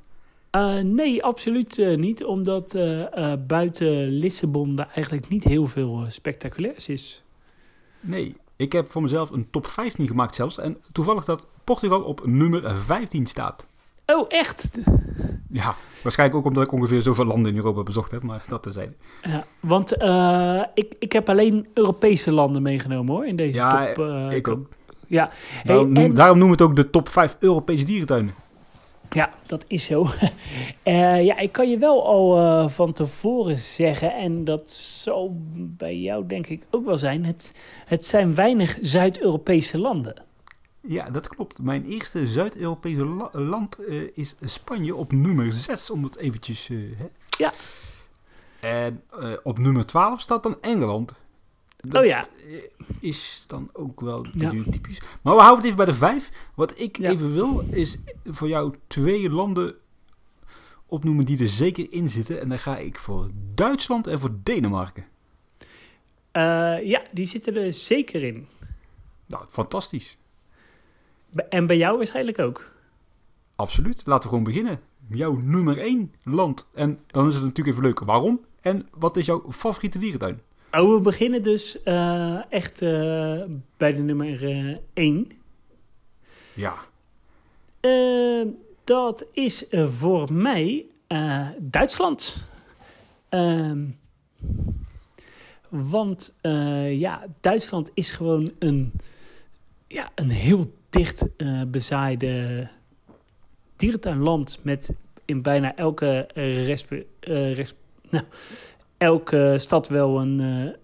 [0.51, 2.25] Eh, nee, absoluut eh, niet.
[2.25, 2.73] Omdat
[3.47, 7.23] buiten Lissabon er eigenlijk niet heel veel spectaculairs is.
[8.01, 10.59] Nee, ik heb voor mezelf een top 15 gemaakt zelfs.
[10.59, 13.67] En toevallig dat Portugal op nummer 15 staat.
[14.15, 14.79] Oh, echt?
[15.51, 18.95] Ja, waarschijnlijk ook omdat ik ongeveer zoveel landen in Europa bezocht heb, maar dat terzijde.
[19.23, 24.05] Ja, want eh, ik, ik heb alleen Europese landen meegenomen hoor, in deze Ja, top.
[24.07, 24.55] eh, ik top.
[24.59, 24.69] ook.
[25.07, 25.31] Ja,
[25.65, 28.35] Daarom, Hey, noem, en- daarom noemen we het ook de top 5 Europese dierentuinen.
[29.11, 30.07] Ja, dat is zo.
[30.83, 36.27] Eh, ja, ik kan je wel al van tevoren zeggen, en dat zal bij jou
[36.27, 37.55] denk ik ook wel zijn, het,
[37.87, 40.15] het zijn weinig Zuid-Europese landen.
[40.81, 41.63] Ja, dat klopt.
[41.63, 46.69] Mijn eerste Zuid-Europese la- land eh, is Spanje op nummer 6, om het eventjes...
[46.69, 47.07] eh, hè.
[47.39, 47.53] Ja.
[48.61, 51.15] En eh, op nummer 12 staat dan Engeland.
[51.77, 52.25] Dat Oh ja.
[53.01, 54.51] is dan ook wel Ja.
[54.71, 55.01] typisch.
[55.23, 56.31] Maar we houden het even bij de vijf.
[56.55, 57.11] Wat ik Ja.
[57.11, 59.75] even wil, is voor jou twee landen
[60.87, 62.41] opnoemen die er zeker in zitten.
[62.41, 65.05] En dan ga ik voor Duitsland en voor Denemarken.
[66.83, 68.47] Ja, die zitten er zeker in.
[69.27, 70.19] Nou, fantastisch.
[71.49, 72.71] En bij jou waarschijnlijk ook.
[73.57, 74.03] Absoluut.
[74.05, 74.81] Laten we gewoon beginnen.
[75.09, 76.71] Jouw nummer 1 land.
[76.75, 78.01] En dan is het natuurlijk even leuk.
[78.01, 78.41] Waarom?
[78.61, 80.41] En wat is jouw favoriete dierentuin?
[80.73, 83.43] Oh, we beginnen dus eh, echt eh,
[83.77, 85.33] bij de nummer 1.
[86.55, 86.75] Ja.
[88.85, 92.43] dat is eh, voor mij eh, Duitsland.
[93.29, 93.85] Ehm,
[95.69, 98.93] want eh, ja, Duitsland is gewoon een,
[99.87, 102.69] ja, een heel dicht eh, bezaaide
[103.77, 107.67] dierentuinland met in bijna elke, eh, respe- eh,
[108.11, 108.25] nou,
[108.99, 110.39] elke stad wel een,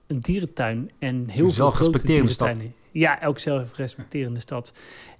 [0.07, 2.59] een dierentuin en heel veel grote zelfrespecterende stad.
[2.93, 4.73] Ja, elk zelfrespecterende stad.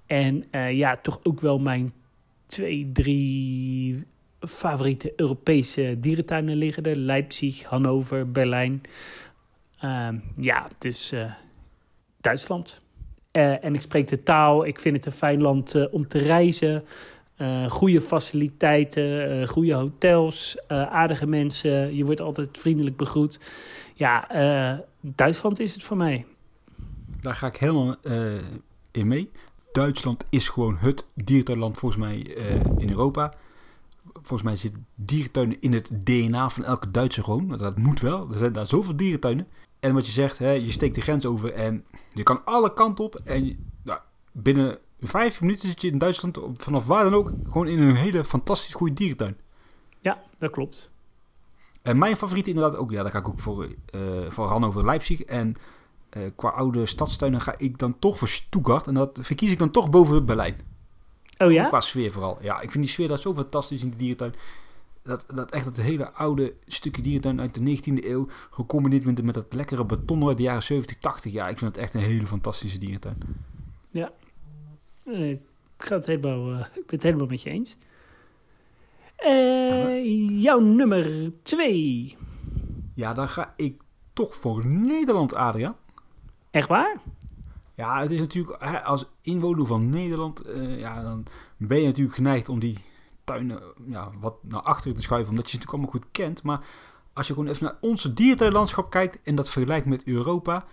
[0.05, 1.93] En ja, toch ook wel mijn
[2.45, 4.05] twee, drie
[4.39, 6.95] favoriete Europese dierentuinen liggen er.
[6.95, 8.81] Leipzig, Hannover, Berlijn.
[9.79, 11.13] Ehm, ja, dus
[12.21, 12.81] Duitsland.
[13.37, 14.65] Eh, en ik spreek de taal.
[14.65, 16.83] Ik vind het een fijn land eh, om te reizen.
[17.37, 21.95] Uh, goede faciliteiten, goede hotels, aardige mensen.
[21.95, 23.39] Je wordt altijd vriendelijk begroet.
[23.93, 24.27] Ja,
[25.01, 26.25] Duitsland is het voor mij.
[27.21, 27.95] Daar ga ik helemaal
[28.91, 29.31] in mee.
[29.71, 32.17] Duitsland is gewoon het diertuinland volgens mij
[32.77, 33.33] in Europa.
[34.13, 37.57] Volgens mij zit dierentuinen in het DNA van elke Duitser gewoon.
[37.57, 38.27] Dat moet wel.
[38.31, 39.47] Er zijn daar zoveel dierentuinen.
[39.79, 43.05] En wat je zegt, hè, je steekt de grens over en je kan alle kanten
[43.05, 43.15] op.
[43.15, 43.99] En nou,
[44.31, 48.23] binnen vijf minuten zit je in Duitsland, vanaf waar dan ook, gewoon in een hele
[48.23, 49.37] fantastisch goede dierentuin.
[49.99, 50.91] Ja, dat klopt.
[51.81, 55.21] En mijn favoriet inderdaad ook, ja, daar ga ik ook voor, uh, voor Hannover Leipzig.
[55.21, 55.55] En
[56.17, 58.87] uh, qua oude stadstuinen ga ik dan toch voor Stuttgart.
[58.87, 60.55] En dat verkies ik dan toch boven Berlijn.
[61.37, 61.67] Oh ja?
[61.67, 62.37] Qua sfeer vooral.
[62.41, 64.33] Ja, ik vind die sfeer daar zo fantastisch in de dierentuin.
[65.07, 69.33] Dat, dat echt het hele oude stukje dierentuin uit de 19e eeuw, gecombineerd met, met
[69.33, 71.31] dat lekkere beton uit de jaren 70, 80.
[71.31, 73.17] Ja, ik vind het echt een hele fantastische dierentuin.
[73.89, 74.11] Ja,
[75.03, 75.39] ik,
[75.77, 77.77] ga het helemaal, uh, ik ben het helemaal met je eens.
[79.25, 82.17] Uh, jouw nummer twee.
[82.93, 83.81] Ja, dan ga ik
[84.13, 85.75] toch voor Nederland, Adriaan.
[86.51, 86.97] Echt waar?
[87.75, 91.25] Ja, het is natuurlijk, als inwoner van Nederland, uh, ja, dan
[91.57, 92.77] ben je natuurlijk geneigd om die
[93.27, 96.43] tuinen ja, wat naar achteren te schuiven, omdat je het natuurlijk allemaal goed kent.
[96.43, 96.65] Maar
[97.13, 100.65] als je gewoon even naar onze dierentuinlandschap kijkt en dat vergelijkt met Europa,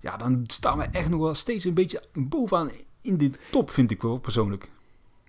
[0.00, 2.70] ja, dan staan we echt nog wel steeds een beetje bovenaan
[3.02, 4.70] in de top, vind ik wel persoonlijk.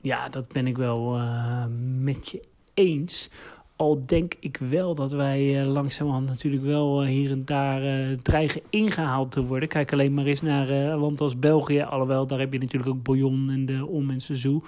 [0.02, 1.66] Ja, dat ben ik wel uh,
[2.00, 3.30] met je eens.
[3.76, 8.62] Al denk ik wel dat wij uh, langzamerhand natuurlijk wel uh, hier en daar dreigen
[8.70, 9.70] ingehaald te worden.
[9.70, 11.82] Kijk alleen maar eens naar een land als België.
[11.82, 14.64] Alhoewel, daar heb je natuurlijk ook Bouillon en de Onmensen Zoo.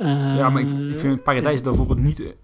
[0.00, 2.34] Ja, maar ik, ik vind Paradijs bijvoorbeeld niet...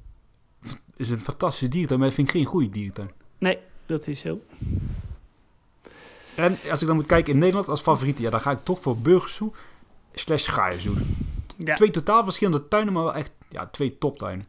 [0.97, 3.11] is een fantastische dierentuin, maar ik vind geen goede dierentuin.
[3.39, 4.41] Nee, dat is zo.
[6.37, 8.81] En als ik dan moet kijken in Nederland als favoriet, ja, dan ga ik toch
[8.81, 9.53] voor Burgersoe
[10.15, 10.97] slash Schaaienzoer.
[11.57, 11.75] Ja.
[11.75, 14.47] Twee totaal verschillende tuinen, maar wel echt ja, twee toptuinen.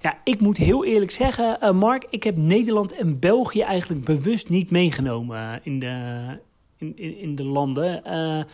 [0.00, 4.48] Ja, ik moet heel eerlijk zeggen, uh, Mark, ik heb Nederland en België eigenlijk bewust
[4.48, 6.26] niet meegenomen in de,
[6.76, 8.02] in, in, in de landen.
[8.06, 8.44] Uh,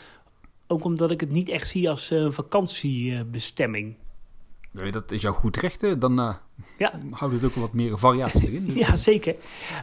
[0.75, 3.95] ook omdat ik het niet echt zie als uh, vakantiebestemming.
[4.71, 6.35] Nee, dat is jouw goed recht, dan uh,
[6.79, 7.01] ja.
[7.11, 8.71] houdt het ook wat meer variatie erin.
[8.85, 9.35] ja, zeker.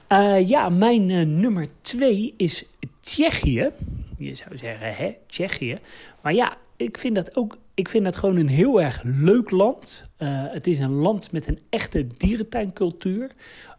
[0.09, 2.65] Uh, ja, mijn uh, nummer twee is
[3.01, 3.71] Tsjechië.
[4.17, 5.79] Je zou zeggen, hè, Tsjechië.
[6.21, 7.57] Maar ja, ik vind dat ook.
[7.73, 10.09] Ik vind dat gewoon een heel erg leuk land.
[10.17, 13.31] het is een land met een echte dierentuincultuur.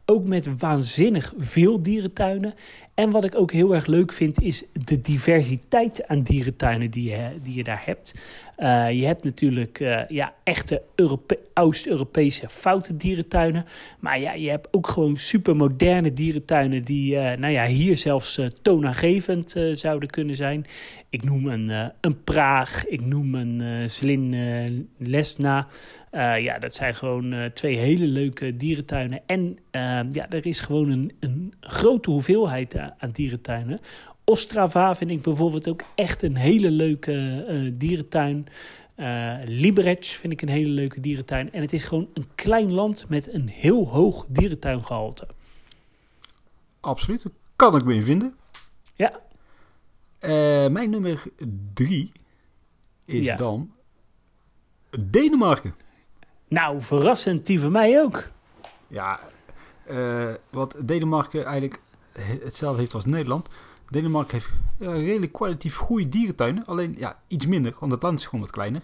[0.06, 2.54] Ook met waanzinnig veel dierentuinen.
[2.94, 7.30] En wat ik ook heel erg leuk vind, is de diversiteit aan dierentuinen die je,
[7.42, 8.14] die je daar hebt.
[8.58, 13.64] Uh, je hebt natuurlijk uh, ja, echte Europe Oost-Europese foute dierentuinen.
[13.98, 19.54] Maar ja, je hebt ook gewoon supermoderne dierentuinen die uh, nou ja, hier zelfs toonaangevend
[19.72, 20.66] zouden kunnen zijn.
[21.10, 25.66] Ik noem een, een Praag, ik noem een Slin Lesna.
[26.38, 29.20] ja, dat zijn gewoon twee hele leuke dierentuinen.
[29.26, 29.58] En
[30.10, 33.80] ja, er is gewoon een, een grote hoeveelheid aan dierentuinen.
[34.24, 38.46] Ostrava vind ik bijvoorbeeld ook echt een hele leuke uh, dierentuin.
[38.96, 41.52] Uh, Liberec vind ik een hele leuke dierentuin.
[41.52, 45.26] En het is gewoon een klein land met een heel hoog dierentuingehalte.
[46.80, 47.24] Absoluut,
[47.56, 48.34] kan ik me in vinden.
[48.94, 49.20] Ja.
[50.20, 51.22] Uh, mijn nummer
[51.74, 52.12] drie
[53.04, 53.36] is ja.
[53.36, 53.72] dan
[55.00, 55.74] Denemarken.
[56.48, 58.30] Nou, verrassend, die van mij ook.
[58.88, 59.20] Ja,
[60.50, 61.80] wat Denemarken eigenlijk
[62.42, 63.48] hetzelfde heeft als Nederland.
[63.92, 66.66] Denemarken heeft ja, redelijk kwalitatief goede dierentuinen.
[66.66, 68.82] Alleen ja, iets minder, want het land is gewoon wat kleiner.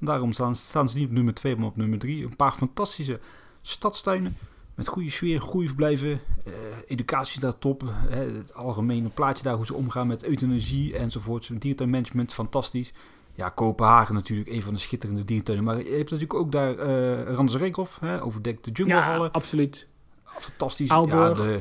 [0.00, 2.24] En daarom staan, staan ze niet op nummer 2, maar op nummer 3.
[2.24, 3.20] Een paar fantastische
[3.62, 4.36] stadstuinen.
[4.74, 6.08] Met goede sfeer, goede verblijven.
[6.08, 6.54] Uh,
[6.86, 7.84] educatie daar top.
[8.08, 11.60] Het algemene plaatje daar, hoe ze omgaan met euthanasie enzovoort.
[11.60, 12.92] Dierentuinmanagement, fantastisch.
[13.34, 15.64] Ja, Kopenhagen natuurlijk, een van de schitterende dierentuinen.
[15.66, 19.24] Maar je hebt natuurlijk ook daar uh, Rans Renkhoff, overdekte junglehallen.
[19.24, 19.86] Ja, absoluut.
[20.24, 20.88] Fantastisch.
[20.88, 21.60] Ja, de,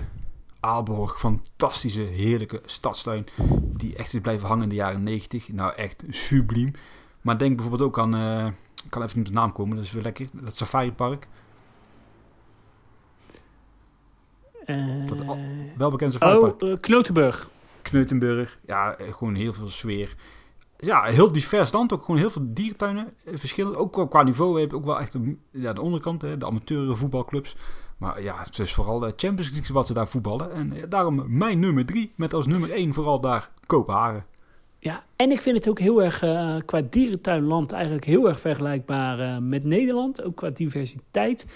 [0.68, 3.26] Aalborg, fantastische, heerlijke stadstuin.
[3.62, 5.52] Die echt is blijven hangen in de jaren 90.
[5.52, 6.74] Nou, echt subliem.
[7.22, 8.46] Maar denk bijvoorbeeld ook aan, uh,
[8.84, 10.28] ik kan even niet op de naam komen, dat is weer lekker.
[10.34, 11.28] Dat Safari Park.
[14.66, 15.40] Uh, dat al,
[15.78, 16.62] welbekend Safari Park.
[16.62, 17.50] Oh, uh, Knotenburg.
[17.82, 18.60] Knotenburg.
[18.66, 20.16] Ja, gewoon heel veel sfeer.
[20.78, 21.94] Ja, heel divers land.
[21.94, 23.14] Ook gewoon heel veel dierentuinen.
[23.26, 23.76] Verschillend.
[23.76, 25.18] Ook qua niveau heb je ook wel echt
[25.52, 26.22] ja, de onderkant.
[26.22, 27.56] Hè, de amateur voetbalclubs.
[27.98, 30.54] Maar ja, het is vooral de Champions League wat ze daar voetballen.
[30.54, 34.26] En eh, daarom mijn nummer drie, met als nummer één vooral daar Kopenhagen.
[34.80, 39.20] Ja, en ik vind het ook heel erg uh, qua dierentuinland eigenlijk heel erg vergelijkbaar
[39.20, 40.24] uh, met Nederland.
[40.24, 41.48] Ook qua diversiteit.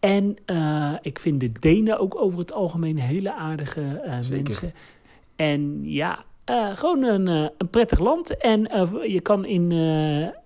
[0.00, 4.72] En uh, ik vind de Denen ook over het algemeen hele aardige mensen.
[5.36, 8.36] En ja, eh, gewoon een, eh, een prettig land.
[8.36, 9.72] En eh, je kan in,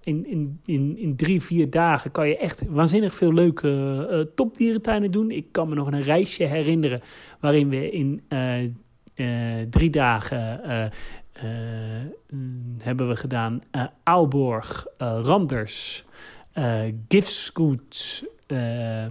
[0.03, 5.31] in, in, in, in drie, vier dagen kan je echt waanzinnig veel leuke topdierentuinen doen.
[5.31, 7.01] Ik kan me nog een reisje herinneren
[7.41, 8.23] waarin we in
[9.71, 10.61] drie dagen
[12.31, 13.61] mm, hebben we gedaan
[14.03, 16.05] Aalborg, Randers,
[18.51, 19.07] eh,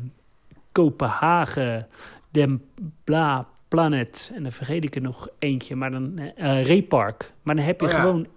[0.72, 1.88] Kopenhagen,
[2.32, 2.62] Den
[3.04, 4.32] Bla Planet.
[4.36, 7.34] En dan vergeet ik er nog eentje, maar dan eh Reepark.
[7.44, 8.00] Maar dan heb je Oh ja.
[8.00, 8.28] gewoon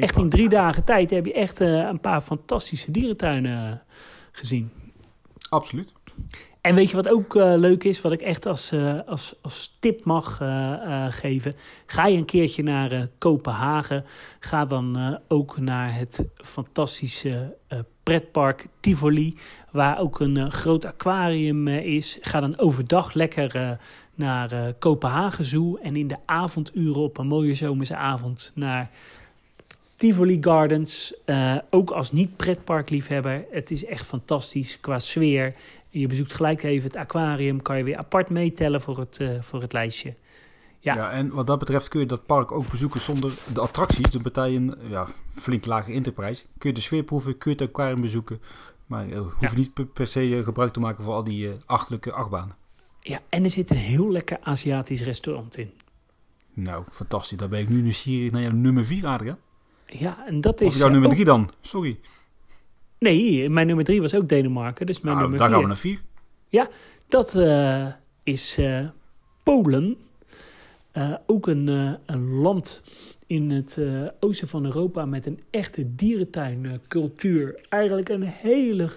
[0.00, 3.82] echt in drie dagen tijd heb je echt eh, een paar fantastische dierentuinen
[4.32, 4.70] gezien.
[5.48, 5.92] Absoluut.
[6.60, 8.74] En weet je wat ook leuk is, wat ik echt als,
[9.06, 10.40] als, als tip mag
[11.10, 11.54] geven?
[11.86, 14.04] Ga je een keertje naar Kopenhagen,
[14.40, 17.56] ga dan ook naar het fantastische
[18.02, 19.36] pretpark Tivoli,
[19.70, 22.18] waar ook een groot aquarium is.
[22.20, 23.78] Ga dan overdag lekker
[24.14, 28.90] naar eh, Kopenhagen Zoo en in de avonduren op een mooie zomerse avond naar
[29.96, 31.14] Tivoli Gardens.
[31.24, 33.44] Eh, ook als niet-pretparkliefhebber.
[33.50, 35.44] Het is echt fantastisch qua sfeer.
[35.92, 37.62] En je bezoekt gelijk even het aquarium.
[37.62, 40.14] Kan je weer apart meetellen voor het, eh, voor het lijstje.
[40.82, 40.94] Ja.
[40.94, 41.10] Ja.
[41.10, 44.10] en wat dat betreft kun je dat park ook bezoeken zonder de attracties.
[44.10, 46.44] Dan betaal je een ja, flink lage interprijs.
[46.58, 48.40] Kun je de sfeer proeven, kun je het aquarium bezoeken.
[48.86, 49.54] Maar je hoeft Ja.
[49.54, 52.54] niet per, se gebruik te maken van al die achterlijke achtbanen.
[53.00, 55.70] Ja, en er zit een heel lekker Aziatisch restaurant in.
[56.54, 57.38] Nou, fantastisch.
[57.38, 59.38] Dan ben ik nu nieuwsgierig naar jouw nummer 4, Adriaan.
[59.86, 60.76] Ja, en dat Of is...
[60.76, 61.50] jouw eh, nummer ook- 3 dan.
[61.60, 61.98] Sorry.
[62.98, 64.86] Nee, mijn nummer drie was ook Denemarken.
[64.86, 66.00] Dus mijn Nou, nummer daar gaan we vier.
[66.50, 66.68] naar 4.
[67.08, 67.86] Dat eh,
[68.22, 68.86] is eh,
[69.42, 69.96] Polen.
[70.92, 71.66] Eh, ook een,
[72.06, 72.82] een land
[73.26, 73.78] in het
[74.20, 77.60] oosten van Europa met een echte dierentuincultuur.
[77.68, 78.90] Eigenlijk een hele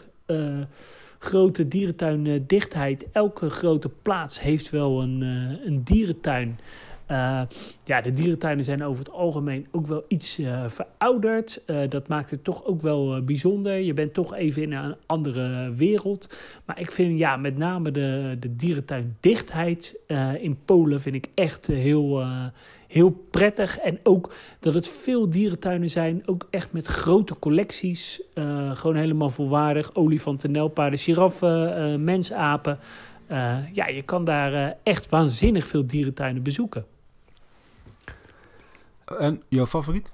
[1.24, 3.06] grote dierentuindichtheid.
[3.12, 6.60] Elke grote plaats heeft wel een, eh, een dierentuin.
[7.06, 7.42] Eh,
[7.84, 11.64] ja, de dierentuinen zijn over het algemeen ook wel iets eh, verouderd.
[11.66, 13.80] Eh, dat maakt het toch ook wel eh, bijzonder.
[13.80, 16.30] Je bent toch even in een andere wereld.
[16.66, 21.70] Maar ik vind ja, met name de, de dierentuindichtheid eh, in Polen vind ik echt
[21.70, 22.46] eh, heel, eh,
[22.94, 23.78] heel prettig.
[23.78, 28.22] En ook dat het veel dierentuinen zijn, ook echt met grote collecties.
[28.34, 29.96] Eh, gewoon helemaal volwaardig.
[29.96, 32.80] Olifanten, nijlpaarden, giraffen, eh mensapen.
[33.28, 36.86] Eh, ja, je kan daar echt waanzinnig veel dierentuinen bezoeken.
[39.20, 40.12] En jouw favoriet?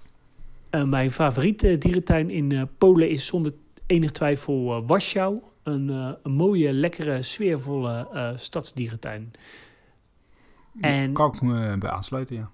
[0.85, 3.53] Mijn favoriete dierentuin in Polen is zonder
[3.85, 5.41] enig twijfel Warschau.
[5.63, 5.89] Een,
[6.23, 9.31] een mooie, lekkere, sfeervolle stadsdierentuin.
[10.81, 12.49] En- Kan ik me bij aansluiten, ja.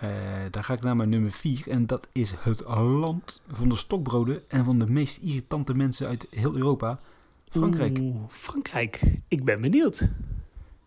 [0.00, 0.08] Eh,
[0.50, 1.68] dan ga ik naar mijn nummer 4.
[1.68, 6.26] En dat is het land van de stokbroden en van de meest irritante mensen uit
[6.30, 6.98] heel Europa.
[7.48, 7.98] Frankrijk.
[8.00, 9.00] Oeh, Frankrijk.
[9.28, 10.08] Ik ben benieuwd.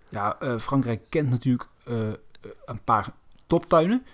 [0.09, 1.97] Ja, eh, Frankrijk kent natuurlijk eh,
[2.65, 3.13] een paar
[3.47, 4.05] toptuinen.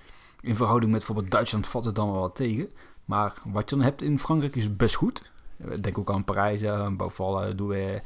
[0.42, 2.70] In verhouding met bijvoorbeeld Duitsland valt het dan wel wat tegen.
[3.06, 5.32] Maar wat je dan hebt in Frankrijk is best goed.
[5.82, 8.02] Denk ook aan Parijs, aan Beauval, Douai.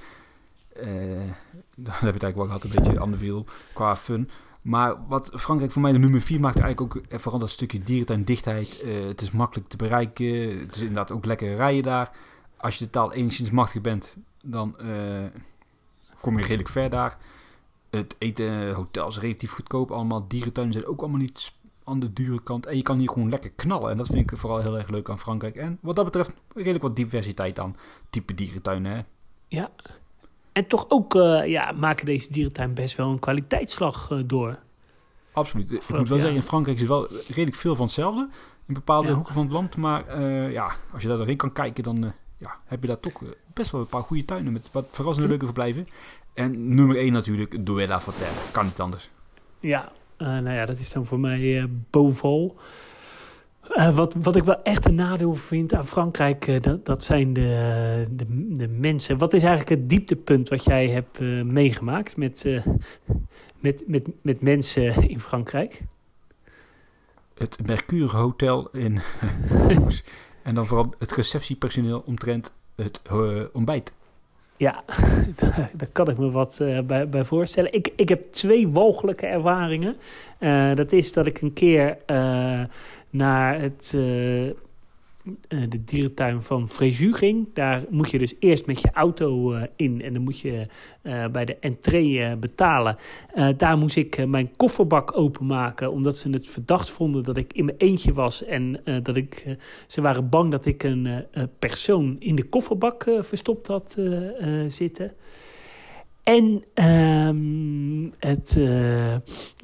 [0.73, 0.85] eh
[1.75, 4.29] dat heb je het eigenlijk wel gehad, een beetje Andeville qua fun.
[4.63, 7.83] Maar wat Frankrijk voor mij de nummer 4 maakt, eigenlijk ook eh, vooral dat stukje
[7.83, 8.81] dierentuindichtheid.
[8.81, 10.59] Eh het is makkelijk te bereiken.
[10.59, 12.11] Het is inderdaad ook lekker rijden daar.
[12.57, 15.25] Als je de taal enigszins machtig bent, dan eh,
[16.21, 17.17] kom je redelijk ver daar.
[17.89, 20.27] Het eten, hotels relatief goedkoop allemaal.
[20.27, 21.51] Dierentuinen zijn ook allemaal niet
[21.83, 22.65] aan de dure kant.
[22.65, 23.91] En je kan hier gewoon lekker knallen.
[23.91, 25.55] En dat vind ik vooral heel erg leuk aan Frankrijk.
[25.55, 27.75] En wat dat betreft redelijk wat diversiteit aan
[28.09, 28.91] type dierentuinen.
[28.91, 29.01] Hè?
[29.47, 29.71] Ja.
[30.53, 34.59] En toch ook eh, ja, maken deze dierentuin best wel een kwaliteitsslag eh, door.
[35.31, 35.71] Absoluut.
[35.71, 36.23] Ik moet wel ja.
[36.23, 38.29] zeggen, in Frankrijk is wel redelijk veel van hetzelfde.
[38.67, 39.13] In bepaalde Ja.
[39.13, 39.77] hoeken van het land.
[39.77, 43.23] Maar eh, ja, als je daar doorheen kan kijken, dan ja, heb je daar toch
[43.53, 44.53] best wel een paar goede tuinen.
[44.53, 45.87] Met wat verrassende leuke verblijven.
[46.33, 48.35] En nummer 1 natuurlijk, Douai la Fontaine.
[48.51, 49.09] Kan niet anders.
[49.59, 51.65] Ja, nou ja, dat is dan voor mij eh
[53.69, 57.33] Eh, wat, wat ik wel echt een nadeel vind aan Frankrijk, eh, dat, dat zijn
[57.33, 59.17] de, de, de mensen.
[59.17, 62.45] Wat is eigenlijk het dieptepunt wat jij hebt eh, meegemaakt met,
[63.59, 65.81] met, met, met mensen in Frankrijk?
[67.37, 68.99] Het Mercure Hotel in.
[70.43, 73.01] En dan vooral het receptiepersoneel omtrent het
[73.53, 73.93] ontbijt.
[74.57, 74.83] Ja,
[75.73, 77.73] daar kan ik me wat bij, bij voorstellen.
[77.73, 79.95] Ik, ik heb twee walgelijke ervaringen.
[80.75, 81.97] Dat is dat ik een keer
[83.13, 84.53] naar het, eh, eh,
[85.47, 87.47] de dierentuin van Fréjus ging.
[87.53, 90.67] Daar moet je dus eerst met je auto eh, in en dan moet je
[91.31, 92.97] bij de entree betalen.
[93.57, 97.77] Daar moest ik mijn kofferbak openmaken, omdat ze het verdacht vonden dat ik in mijn
[97.77, 98.43] eentje was.
[98.43, 99.57] En dat ik,
[99.87, 101.25] ze waren bang dat ik een
[101.59, 103.97] persoon in de kofferbak verstopt had
[104.67, 105.11] zitten.
[106.23, 109.15] En ehm, het, eh,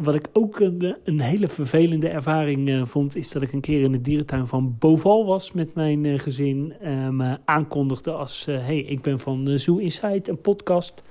[0.01, 3.81] wat ik ook een, een hele vervelende ervaring eh, vond, is dat ik een keer
[3.81, 6.73] in de dierentuin van Boval was met mijn eh, gezin.
[7.11, 11.03] me aankondigde als: hey, ik ben van Zoo Insight, een podcast.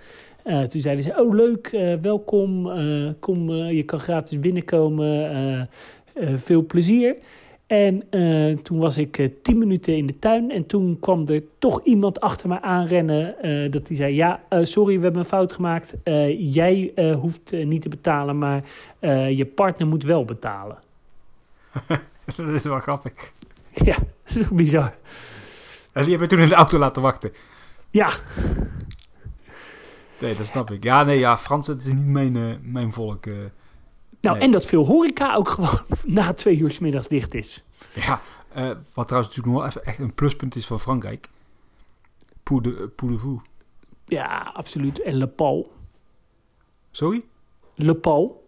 [0.68, 1.70] Toen zeiden ze: Oh, leuk,
[2.02, 2.70] welkom.
[3.20, 5.68] kom, je kan gratis binnenkomen.
[6.34, 7.16] veel plezier.
[7.68, 10.50] En eh, toen was ik eh, tien minuten in de tuin.
[10.50, 13.42] En toen kwam er toch iemand achter me aanrennen.
[13.42, 15.94] eh dat die zei: Ja, sorry, we hebben een fout gemaakt.
[16.38, 18.62] Jij hoeft niet te betalen, maar
[19.30, 20.78] je partner moet wel betalen.
[22.36, 23.32] dat is wel grappig.
[23.88, 24.94] ja, dat is ook bizar.
[25.92, 27.32] En die hebben toen in de auto laten wachten.
[27.90, 28.10] Ja,
[30.20, 30.82] Nee, dat snap ik.
[30.82, 33.24] Ja, nee, ja, Frans, het is niet mijn, mijn volk.
[34.28, 34.34] Eh.
[34.34, 34.46] nou, Nee.
[34.46, 37.64] en dat veel horeca ook gewoon na twee uur 's middags dicht is.
[37.94, 38.20] Ja,
[38.52, 41.28] eh, wat trouwens natuurlijk nog wel even echt een pluspunt is van Frankrijk.
[42.42, 43.40] De vous.
[44.06, 45.02] Ja, absoluut.
[45.02, 45.72] En Le Pal.
[46.90, 47.24] Sorry?
[47.74, 48.46] Le Pal.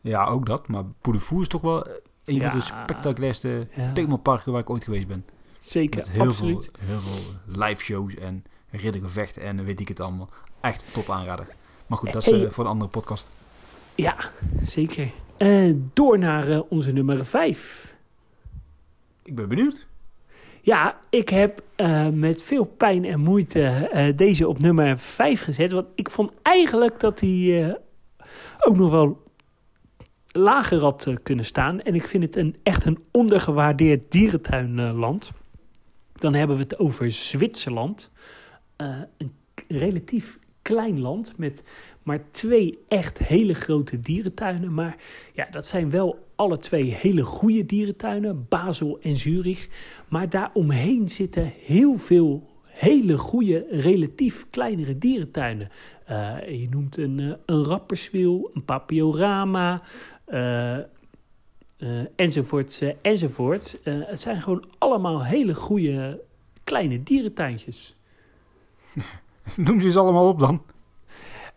[0.00, 0.68] Ja, ook dat.
[0.68, 1.94] Maar vous is toch wel eh,
[2.24, 2.50] een Ja.
[2.50, 5.24] van de spectaculairste Ja, themaparken waar ik ooit geweest ben.
[5.58, 6.70] zeker, Met heel absoluut.
[6.78, 7.34] veel, heel veel
[7.66, 10.28] live shows en riddergevechten en weet ik het allemaal.
[10.60, 11.46] Echt top aanrader.
[11.86, 12.44] Maar goed, dat is Hey.
[12.44, 13.30] eh, voor een andere podcast.
[14.02, 14.16] Ja,
[14.62, 15.10] zeker.
[15.36, 17.94] Eh, door naar eh, onze nummer vijf.
[19.22, 19.86] Ik ben benieuwd.
[20.60, 25.70] Ja, ik heb eh, met veel pijn en moeite deze op nummer 5 gezet.
[25.70, 27.78] Want ik vond eigenlijk dat hij
[28.58, 29.22] ook nog wel
[30.32, 31.80] lager had kunnen staan.
[31.80, 35.30] En ik vind het een, echt een ondergewaardeerd dierentuinland.
[36.12, 38.10] Dan hebben we het over Zwitserland.
[38.76, 39.32] Een
[39.68, 40.37] relatief
[40.68, 41.62] klein land met
[42.02, 44.74] maar twee echt hele grote dierentuinen.
[44.74, 44.96] Maar
[45.32, 49.68] ja, dat zijn wel alle twee hele goede dierentuinen, Basel en Zurich.
[50.08, 55.70] Maar daaromheen zitten heel veel hele goede, relatief kleinere dierentuinen.
[56.04, 59.82] Eh, je noemt een, eh, een Rapperswil, een Papiorama,
[62.16, 63.82] enzovoorts, eh, enzovoorts.
[63.82, 66.20] Eh, het zijn gewoon allemaal hele goede
[66.64, 67.94] kleine dierentuintjes.
[69.64, 70.62] Noem ze eens allemaal op dan.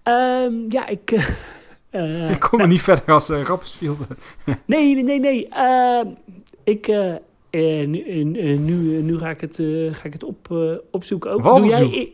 [0.04, 1.12] Ehm, ja, ik...
[1.12, 1.28] eh,
[2.26, 3.50] eh, ik kom er niet verder als uh.
[4.66, 5.48] Nee, nee, nee, nee.
[5.50, 6.08] Ehm,
[6.64, 7.16] ik, eh,
[7.88, 8.24] nu,
[8.58, 9.56] nu, nu ga ik het,
[9.92, 10.56] ga ik het op,
[10.92, 11.42] opzoeken ook.
[11.42, 12.14] Walter Doe jij,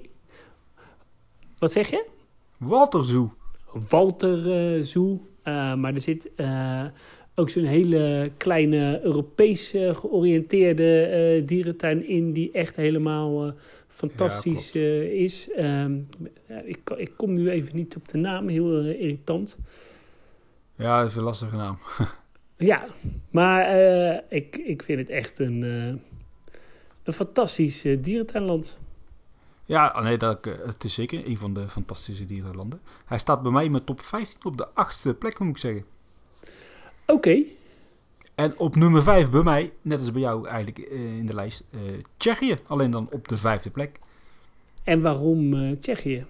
[1.57, 2.05] Wat zeg je?
[2.57, 3.33] Walter Zoo.
[3.89, 5.21] Walter Zoo.
[5.75, 6.29] Maar er zit
[7.35, 12.33] ook zo'n hele kleine Europees georiënteerde dierentuin in...
[12.33, 13.53] die echt helemaal
[13.97, 15.51] fantastisch eh, is.
[15.51, 15.99] Ehm,
[16.47, 19.57] ja, ik, ik kom nu even niet op de naam, heel eh, irritant.
[20.75, 21.77] Ja, dat is een lastige naam.
[22.59, 22.85] Ja,
[23.29, 26.01] maar eh, ik, ik vind het echt een, eh,
[27.03, 28.77] een fantastisch eh, dierentuinland.
[29.65, 32.81] Ja, nee, dat, eh, het is zeker een van de fantastische dierenlanden.
[33.05, 35.85] Hij staat bij mij in mijn top 15 op de achtste plek, moet ik zeggen.
[37.05, 37.43] Oké,
[38.37, 41.63] En op nummer 5 bij mij, net als bij jou eigenlijk eh, in de lijst,
[41.71, 41.79] eh,
[42.17, 42.57] Tsjechië.
[42.67, 43.99] Alleen dan op de vijfde plek.
[44.83, 46.25] en waarom eh, Tsjechië?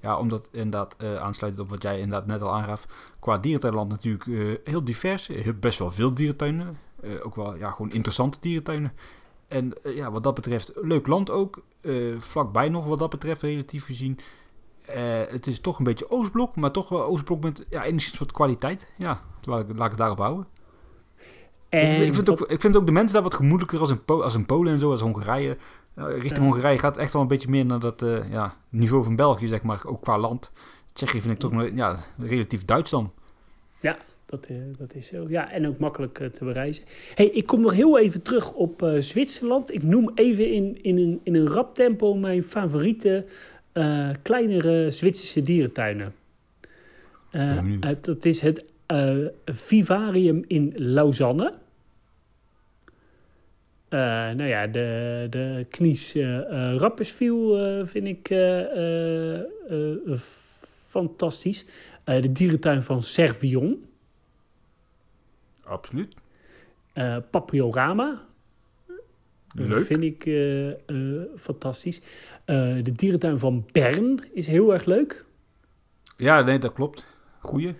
[0.00, 2.86] Ja, omdat inderdaad, eh aansluitend op wat jij inderdaad net al aangaf,
[3.18, 5.30] qua dierentuinland natuurlijk heel divers.
[5.60, 6.76] Best wel veel dierentuinen.
[7.22, 8.92] Ook wel ja, gewoon interessante dierentuinen.
[9.48, 11.62] En ja, wat dat betreft, leuk land ook.
[12.18, 14.18] Vlakbij nog wat dat betreft, relatief gezien.
[15.28, 18.92] Het is toch een beetje Oostblok, maar toch wel Oostblok met ja, enigszins wat kwaliteit.
[18.96, 20.46] Ja, laat ik, laat ik het daarop houden.
[21.68, 24.20] En ik, vind ook, ik vind ook de mensen daar wat gemoedelijker als in, Po-
[24.22, 25.56] als in Polen en zo, als Hongarije.
[25.94, 26.42] Eh, richting Ja.
[26.42, 29.62] Hongarije gaat echt wel een beetje meer naar dat eh, ja, niveau van België, zeg
[29.62, 30.52] maar, ook qua land.
[30.92, 33.12] Tsjechië vind ik toch nog, ja, relatief Duits dan.
[34.26, 35.24] dat, eh, dat is zo.
[35.28, 36.84] Ja, en ook makkelijk te bereizen.
[37.14, 39.74] hey, ik kom nog heel even terug op Zwitserland.
[39.74, 43.26] Ik noem even in, in, een, in een rap tempo mijn favoriete
[44.22, 46.14] kleinere Zwitserse dierentuinen.
[48.00, 51.54] Dat is het eh, Vivarium in Lausanne.
[53.88, 53.98] Eh,
[54.30, 58.28] nou ja, de, de Knies eh eh, vind ik
[60.88, 61.66] fantastisch.
[62.04, 63.84] De dierentuin van Servion.
[65.64, 66.16] Absoluut.
[67.30, 68.22] Papiorama.
[69.54, 69.86] Leuk.
[69.86, 70.22] Vind ik
[71.36, 72.00] fantastisch.
[72.44, 75.24] De dierentuin van Bern is heel erg leuk.
[76.16, 77.06] Ja, nee, dat klopt.
[77.40, 77.74] Goeie.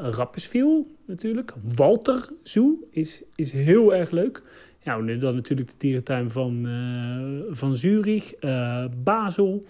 [0.00, 1.54] Rapperswil natuurlijk.
[1.76, 4.42] Walter Zoo is, is heel erg leuk.
[4.82, 8.34] Ja, dan natuurlijk de dierentuin van, eh, van Zurich.
[8.34, 9.64] eh, Basel.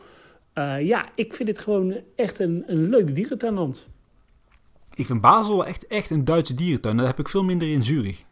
[0.80, 3.88] Ja, ik vind het gewoon echt een, een leuk dierentuinland.
[4.94, 6.96] Ik vind Basel echt, echt een Duitse dierentuin.
[6.96, 8.24] Dat heb ik veel minder in Zurich.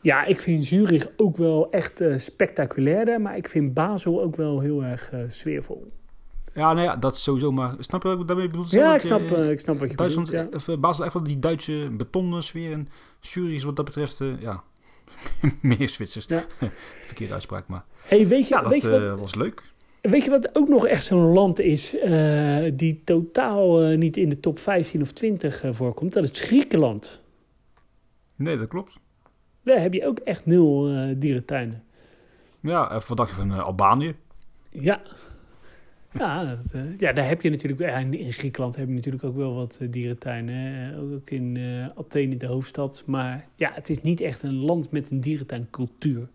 [0.00, 3.20] Ja, ik vind Zurich ook wel echt spectaculairder.
[3.20, 5.92] Maar ik vind Basel ook wel heel erg sfeervol.
[6.54, 8.64] Ja, nou ja, dat is sowieso, maar snap je wat ik daarmee bedoel?
[8.68, 10.50] Ja, ik snap, je- eh, ik snap wat je Duitsland, bedoelt.
[10.50, 10.56] Ja.
[10.56, 12.88] of, eh, Basel echt wel die Duitse betonnen sfeer en
[13.20, 14.62] Zurich is wat dat betreft, eh, ja,
[15.60, 16.24] meer Zwitsers.
[16.28, 16.44] Ja.
[17.06, 19.62] Verkeerde uitspraak, maar Hey, weet je, ja, dat weet, je wat, eh, was leuk.
[20.00, 24.28] weet je wat ook nog echt zo'n land is eh, die totaal eh, niet in
[24.28, 26.12] de top 15 of 20 eh, voorkomt?
[26.12, 27.20] Dat is Griekenland.
[28.36, 28.98] Nee, dat klopt.
[29.62, 31.82] Daar heb je ook echt nul eh, dierentuinen.
[32.60, 34.14] Ja, even wat dacht je van eh, Albanië?
[34.70, 35.02] Ja.
[36.18, 38.12] Ja, dat, eh, ja, daar heb je natuurlijk...
[38.14, 40.54] in Griekenland heb je natuurlijk ook wel wat eh, dierentuinen.
[40.54, 40.98] hè.
[41.00, 43.02] Ook in eh, Athene, de hoofdstad.
[43.06, 46.28] Maar ja, het is niet echt een land met een dierentuincultuur.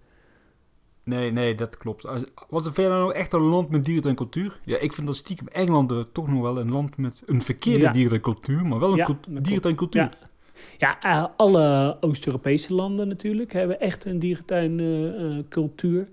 [1.04, 2.04] Nee, nee, dat klopt.
[2.50, 4.60] Wat vind je nou echt een land met dieren en cultuur?
[4.66, 7.84] Ja, ik vind dat stiekem Engeland eh, toch nog wel een land met een verkeerde
[7.86, 7.92] Ja.
[7.92, 10.02] dieren en cultuur, maar wel een Ja, cult- dat dieren en cultuur.
[10.02, 10.12] Ja,
[10.78, 16.08] ja eh, alle Oost-Europese landen natuurlijk hebben echt een dierentuincultuur.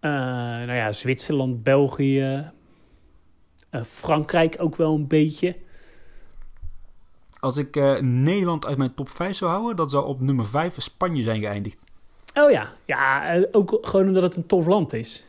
[0.00, 2.50] nou ja, Zwitserland, België,
[3.70, 5.56] eh, Frankrijk ook wel een beetje.
[7.40, 10.80] Als ik eh, Nederland uit mijn top 5 zou houden, dat zou op nummer 5
[10.80, 11.82] Spanje zijn geëindigd.
[12.34, 15.26] Oh ja, ja eh, ook gewoon omdat het een tof land is.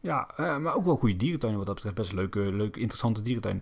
[0.00, 1.96] Ja, maar ook wel goede dierentuinen wat dat betreft.
[1.96, 3.56] Best leuke, leuke interessante dierentuin.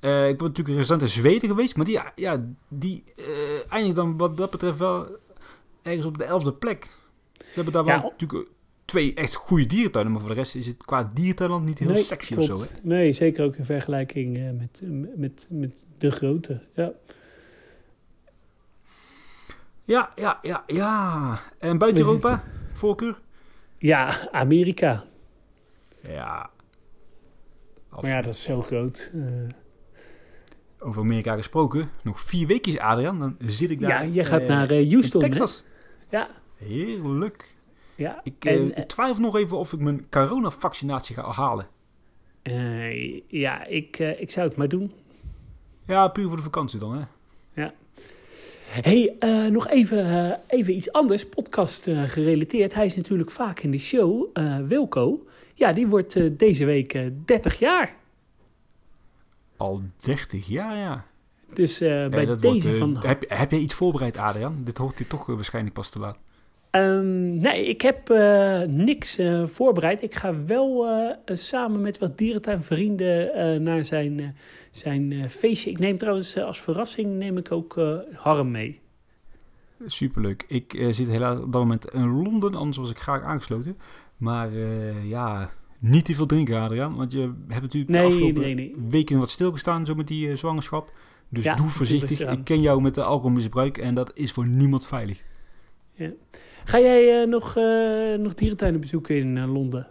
[0.00, 4.36] Ik ben natuurlijk recent in Zweden geweest, maar die, ja, die eh, eindigt dan wat
[4.36, 5.06] dat betreft wel
[5.82, 6.90] ergens op de elfde plek.
[7.38, 8.00] Ze hebben daar Ja.
[8.00, 8.48] wel natuurlijk
[8.94, 12.02] twee echt goede dierentuinen, maar voor de rest is het qua dierentuinland niet heel Nee,
[12.02, 12.56] sexy of zo.
[12.58, 12.66] Hè?
[12.82, 14.82] Nee, zeker ook in vergelijking eh, met,
[15.16, 16.60] met, met de grote.
[16.74, 16.92] Ja.
[19.84, 21.38] Ja, ja, ja, ja.
[21.58, 23.20] En buiten Europa, voorkeur?
[23.78, 25.04] ja, Amerika.
[26.00, 26.50] Ja.
[27.90, 29.10] Maar ja, dat is zo groot.
[29.14, 29.20] Eh,
[30.78, 33.90] Over Amerika gesproken, nog vier weekjes Adrian, dan zit ik daar.
[33.90, 35.22] ja, je gaat eh, naar eh, in Houston.
[35.22, 35.28] hè?
[35.28, 35.64] Texas.
[36.10, 37.54] Ja, Heerlijk.
[37.96, 38.20] Ja.
[38.22, 41.66] Ik, eh, ik twijfel nog even of ik mijn coronavaccinatie ga halen.
[42.42, 44.92] eh, ja, ik, eh, ik zou het maar doen.
[45.86, 47.04] Ja, puur voor de vakantie dan, hè?
[48.66, 52.74] hey, eh, nog even, even iets anders, podcast gerelateerd.
[52.74, 54.36] Hij is natuurlijk vaak in de show.
[54.66, 57.94] Wilco, ja, die wordt deze week eh 30 jaar.
[59.56, 61.06] Al 30 jaar, ja.
[61.52, 62.96] Dus Ja, bij deze wordt, van...
[62.96, 64.60] heb, heb je iets voorbereid, Adrian?
[64.64, 66.18] Dit hoort hij toch waarschijnlijk pas te laat.
[66.74, 70.02] Ehm, nee, ik heb eh, niks eh, voorbereid.
[70.02, 74.36] Ik ga wel eh, samen met wat dierentuinvrienden naar zijn,
[74.70, 75.70] zijn feestje.
[75.70, 77.80] Ik neem trouwens als verrassing neem ik ook
[78.14, 78.80] Harm mee.
[79.86, 80.44] Superleuk.
[80.48, 83.76] Ik zit helaas op dat moment in Londen, anders was ik graag aangesloten.
[84.16, 84.50] Maar
[85.06, 86.94] ja, niet te veel drinken, Adriaan.
[86.96, 88.74] Want je hebt natuurlijk de Nee, afgelopen nee, nee.
[88.88, 90.90] weken wat stilgestaan zo met die zwangerschap.
[91.28, 92.20] Dus Ja, doe voorzichtig.
[92.20, 95.22] Ik ken jou met de alcoholmisbruik en dat is voor niemand veilig.
[96.64, 99.86] Ga jij eh, nog, eh, nog dierentuinen bezoeken in eh, Londen?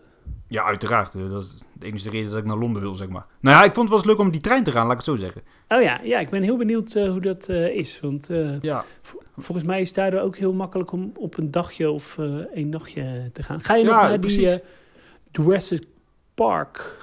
[0.47, 1.13] Ja, uiteraard.
[1.29, 3.25] Dat is de enige reden dat ik naar Londen wil, zeg maar.
[3.39, 4.97] Nou ja, ik vond het wel eens leuk om die trein te gaan, laat ik
[4.97, 5.41] het zo zeggen.
[5.67, 7.99] Oh ja, ja ik ben heel benieuwd hoe dat is.
[7.99, 8.29] Want
[8.61, 8.83] Ja,
[9.37, 12.17] volgens mij is het daardoor ook heel makkelijk om op een dagje of
[12.53, 13.61] een nachtje te gaan.
[13.61, 14.43] Ga je nog naar die precies.
[14.49, 14.57] eh,
[15.31, 15.83] Jurassic
[16.33, 17.01] Park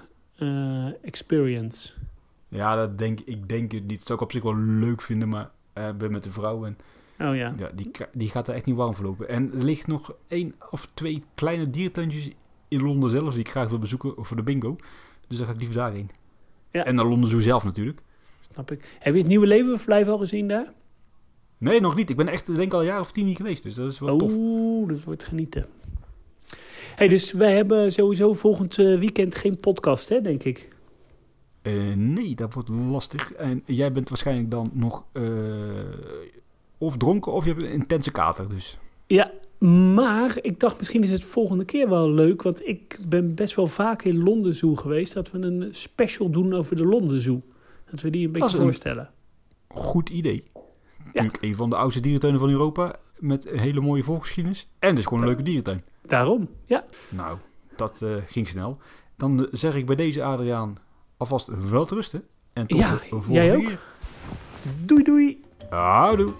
[1.03, 1.93] experience?
[2.49, 3.99] ja dat denk, ik denk het niet.
[3.99, 6.79] Dat zou ik op zich wel leuk vinden, maar ik ben met de vrouw en
[7.21, 7.55] Oh ja.
[7.57, 9.29] ja, die, die gaat er echt niet warm voor lopen.
[9.29, 12.31] En er ligt nog één of twee kleine diertuintjes
[12.69, 14.77] in Londen zelf die ik graag wil bezoeken voor de bingo.
[15.29, 16.11] Dus dan ga ik liever daarheen.
[16.71, 16.85] Ja.
[16.85, 18.03] En naar Londen Zoo zelf natuurlijk.
[18.53, 18.97] Snap ik.
[18.99, 20.73] Heb je het nieuwe levenverblijf al gezien daar?
[21.59, 22.11] Nee, nog niet.
[22.11, 23.63] Ik ben echt, denk ik, al een jaar of tien niet geweest.
[23.63, 24.33] Dus dat is wel tof.
[24.35, 25.67] Oeh, dat wordt genieten.
[26.97, 30.69] Hey, dus wij hebben sowieso volgend eh, weekend geen podcast, hè, denk ik.
[31.63, 33.33] Eh, nee, dat wordt lastig.
[33.33, 35.23] En jij bent waarschijnlijk dan nog eh,
[36.81, 38.49] of dronken of je hebt een intense kater.
[38.49, 39.31] Dus Ja,
[39.95, 43.67] maar ik dacht misschien is het volgende keer wel leuk, want ik ben best wel
[43.67, 47.43] vaak in Londen Zoo geweest, dat we een special doen over de Londen Zoo.
[47.91, 49.11] Dat we die een beetje een- voorstellen.
[49.69, 50.45] goed idee.
[51.05, 52.95] Natuurlijk een van de oudste dierentuinen van Europa.
[53.19, 54.69] Met een hele mooie voorgeschiedenis.
[54.79, 55.83] En is gewoon een leuke dierentuin.
[56.07, 56.85] Daarom, ja.
[57.09, 57.39] Nou,
[57.77, 58.79] dat eh, ging snel.
[59.17, 60.77] Dan zeg ik bij deze Adriaan
[61.17, 62.23] alvast wel te rusten.
[62.53, 63.65] En tot Ja, de volgende jij ook.
[63.65, 63.79] keer.
[64.85, 65.40] Doei doei!
[65.71, 66.35] Adu.